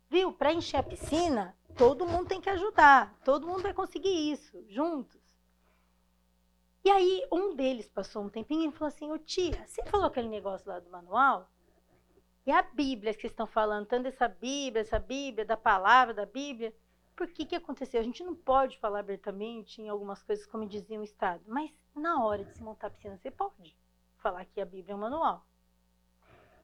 [0.09, 0.31] Viu?
[0.31, 3.15] Para encher a piscina, todo mundo tem que ajudar.
[3.23, 5.21] Todo mundo vai conseguir isso, juntos.
[6.83, 10.29] E aí, um deles passou um tempinho e falou assim: Ô tia, você falou aquele
[10.29, 11.49] negócio lá do manual?
[12.45, 16.27] E a Bíblia que vocês estão falando, tanto dessa Bíblia, essa Bíblia, da palavra da
[16.27, 16.75] Bíblia.
[17.15, 17.99] Por que que aconteceu?
[17.99, 22.23] A gente não pode falar abertamente em algumas coisas, como dizia o Estado, mas na
[22.23, 23.75] hora de se montar a piscina, você pode
[24.17, 25.47] falar que a Bíblia é um manual.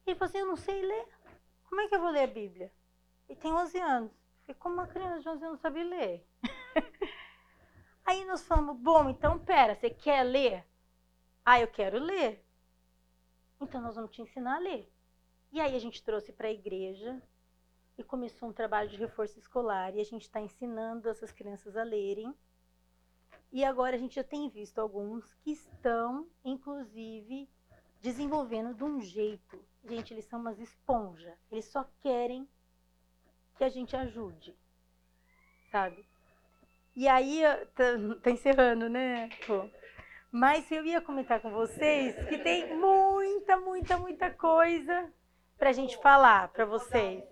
[0.06, 1.08] E ele falou assim: Eu não sei ler.
[1.64, 2.72] Como é que eu vou ler a Bíblia?
[3.28, 4.12] Ele tem 11 anos.
[4.48, 6.28] Eu como uma criança de 11 anos sabe ler?
[8.06, 10.64] Aí nós falamos: Bom, então pera, você quer ler?
[11.44, 12.45] Ah, eu quero ler.
[13.60, 14.91] Então nós vamos te ensinar a ler.
[15.52, 17.22] E aí a gente trouxe para a igreja
[17.98, 21.84] e começou um trabalho de reforço escolar e a gente está ensinando essas crianças a
[21.84, 22.34] lerem.
[23.52, 27.49] E agora a gente já tem visto alguns que estão, inclusive,
[27.99, 29.61] desenvolvendo de um jeito.
[29.84, 31.38] Gente, eles são umas esponjas.
[31.52, 32.48] Eles só querem
[33.57, 34.57] que a gente ajude,
[35.69, 36.06] sabe?
[36.95, 37.41] E aí,
[37.76, 37.84] tá,
[38.23, 39.28] tá encerrando, né?
[39.45, 39.69] Pô.
[40.32, 45.11] Mas eu ia comentar com vocês que tem muita, muita, muita coisa
[45.62, 47.24] para a gente falar para vocês.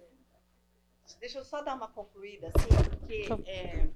[1.19, 3.87] Deixa eu só dar uma concluída, assim, porque é,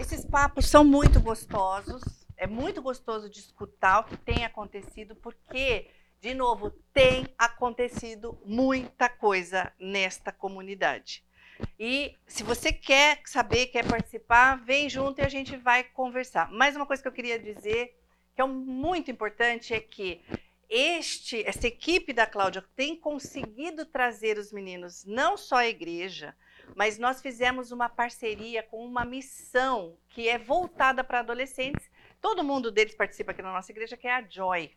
[0.00, 2.00] esses papos são muito gostosos.
[2.36, 5.90] É muito gostoso de escutar o que tem acontecido, porque,
[6.20, 11.24] de novo, tem acontecido muita coisa nesta comunidade.
[11.76, 16.48] E se você quer saber, quer participar, vem junto e a gente vai conversar.
[16.52, 17.98] Mais uma coisa que eu queria dizer,
[18.32, 20.22] que é muito importante, é que
[20.74, 26.34] este, essa equipe da Cláudia tem conseguido trazer os meninos, não só à igreja,
[26.74, 31.90] mas nós fizemos uma parceria com uma missão que é voltada para adolescentes.
[32.22, 34.74] Todo mundo deles participa aqui na nossa igreja, que é a Joy.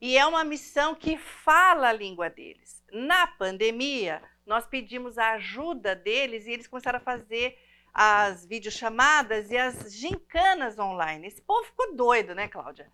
[0.00, 2.80] E é uma missão que fala a língua deles.
[2.92, 7.58] Na pandemia, nós pedimos a ajuda deles e eles começaram a fazer
[7.92, 11.26] as videochamadas e as gincanas online.
[11.26, 12.88] Esse povo ficou doido, né, Cláudia?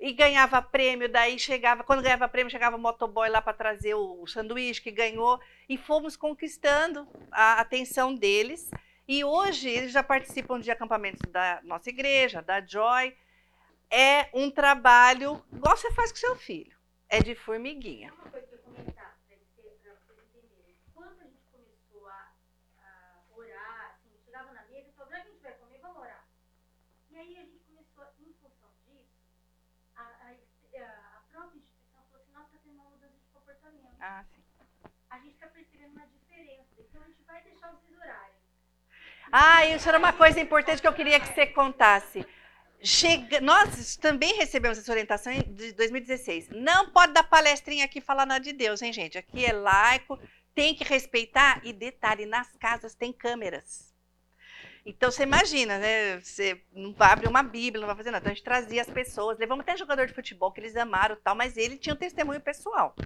[0.00, 4.22] E ganhava prêmio, daí chegava, quando ganhava prêmio, chegava o motoboy lá para trazer o,
[4.22, 8.70] o, sanduíche que ganhou, e fomos conquistando a atenção deles.
[9.06, 13.14] E hoje eles já participam de acampamentos da nossa igreja, da Joy.
[13.90, 16.74] É um trabalho, igual você faz com seu filho,
[17.06, 18.10] é de formiguinha.
[18.14, 20.76] Uma coisa que eu comentar, para vocês entenderem.
[20.94, 22.32] Quando a gente começou a,
[22.78, 26.24] a orar, assim, chegava na mesa e falava, a gente vai comer, vamos orar.
[27.10, 27.60] E aí a gente
[34.00, 34.40] Ah, sim.
[35.10, 38.32] A gente está percebendo uma diferença, então a gente vai deixar vocês orarem.
[39.30, 42.26] Ah, isso era uma coisa importante que eu queria que você contasse.
[42.82, 43.40] Chega...
[43.40, 46.48] Nós também recebemos essa orientação de 2016.
[46.48, 49.18] Não pode dar palestrinha aqui falar nada de Deus, hein, gente?
[49.18, 50.18] Aqui é laico,
[50.54, 51.60] tem que respeitar.
[51.62, 53.94] E detalhe, nas casas tem câmeras.
[54.84, 56.20] Então você imagina, né?
[56.20, 58.22] Você não vai abrir uma Bíblia, não vai fazer nada.
[58.22, 61.34] Então a gente trazia as pessoas, levamos até jogador de futebol que eles amaram tal,
[61.34, 62.96] mas ele tinha um testemunho pessoal.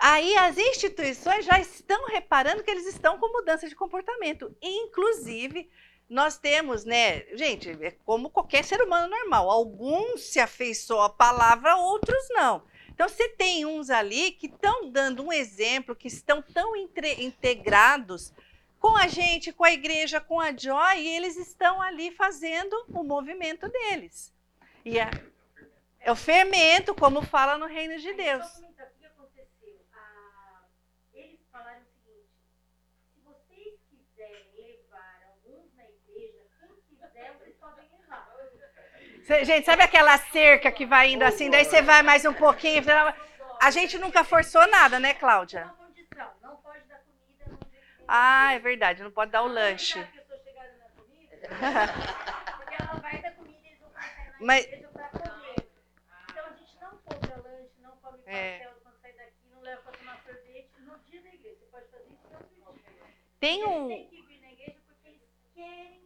[0.00, 4.56] Aí as instituições já estão reparando que eles estão com mudança de comportamento.
[4.62, 5.70] Inclusive,
[6.08, 9.50] nós temos, né, gente, é como qualquer ser humano normal.
[9.50, 12.62] Alguns se afeiçoam à palavra, outros não.
[12.88, 18.32] Então, você tem uns ali que estão dando um exemplo, que estão tão integrados
[18.78, 23.04] com a gente, com a igreja, com a Joy, e eles estão ali fazendo o
[23.04, 24.32] movimento deles.
[24.82, 25.10] E é,
[26.00, 28.69] é o fermento, como fala no reino de Deus.
[39.44, 42.82] Gente, sabe aquela cerca que vai indo assim, daí você vai mais um pouquinho.
[43.62, 45.72] A gente nunca forçou nada, né, Cláudia?
[46.42, 47.58] Não pode dar comida.
[48.08, 50.04] Ah, é verdade, não pode dar o lanche.
[54.40, 54.66] Mas...
[54.66, 54.82] Então
[56.44, 58.58] a gente não compra lanche, não come é.
[58.58, 61.56] pastel quando sai daqui, não leva pra tomar sorvete no dia da igreja.
[61.56, 62.26] Você pode fazer isso
[62.58, 63.04] no outro dia.
[63.38, 63.86] Tem um.
[63.86, 65.22] Tem que vir na igreja porque eles
[65.54, 65.99] querem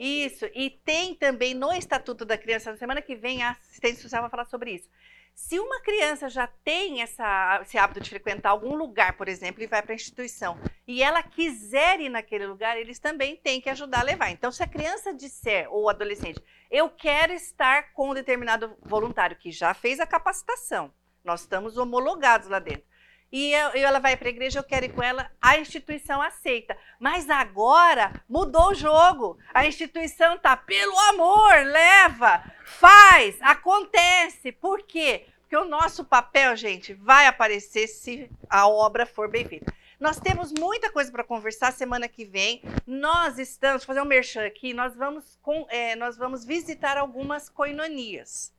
[0.00, 4.22] isso, e tem também no Estatuto da Criança, na semana que vem a assistente social
[4.22, 4.88] vai falar sobre isso.
[5.34, 9.66] Se uma criança já tem essa, esse hábito de frequentar algum lugar, por exemplo, e
[9.66, 14.00] vai para a instituição, e ela quiser ir naquele lugar, eles também têm que ajudar
[14.00, 14.30] a levar.
[14.30, 19.52] Então, se a criança disser, ou adolescente, eu quero estar com um determinado voluntário que
[19.52, 22.89] já fez a capacitação, nós estamos homologados lá dentro
[23.32, 26.76] e eu, ela vai para a igreja, eu quero ir com ela, a instituição aceita.
[26.98, 29.38] Mas agora mudou o jogo.
[29.54, 34.50] A instituição tá pelo amor, leva, faz, acontece.
[34.50, 35.26] Por quê?
[35.40, 39.72] Porque o nosso papel, gente, vai aparecer se a obra for bem feita.
[39.98, 42.62] Nós temos muita coisa para conversar semana que vem.
[42.86, 48.52] Nós estamos, fazer um merchan aqui, nós vamos, com, é, nós vamos visitar algumas coinonias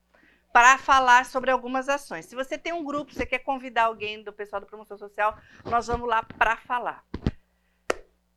[0.51, 2.25] para falar sobre algumas ações.
[2.25, 5.87] Se você tem um grupo, você quer convidar alguém do pessoal da promoção social, nós
[5.87, 7.05] vamos lá para falar.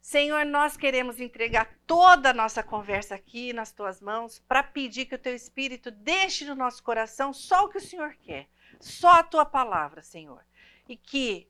[0.00, 5.14] Senhor, nós queremos entregar toda a nossa conversa aqui nas tuas mãos para pedir que
[5.14, 8.46] o teu espírito deixe no nosso coração só o que o Senhor quer,
[8.78, 10.44] só a tua palavra, Senhor.
[10.86, 11.48] E que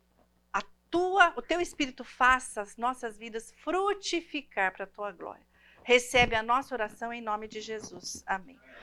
[0.52, 5.44] a tua, o teu espírito faça as nossas vidas frutificar para a tua glória.
[5.82, 8.22] Recebe a nossa oração em nome de Jesus.
[8.24, 8.58] Amém.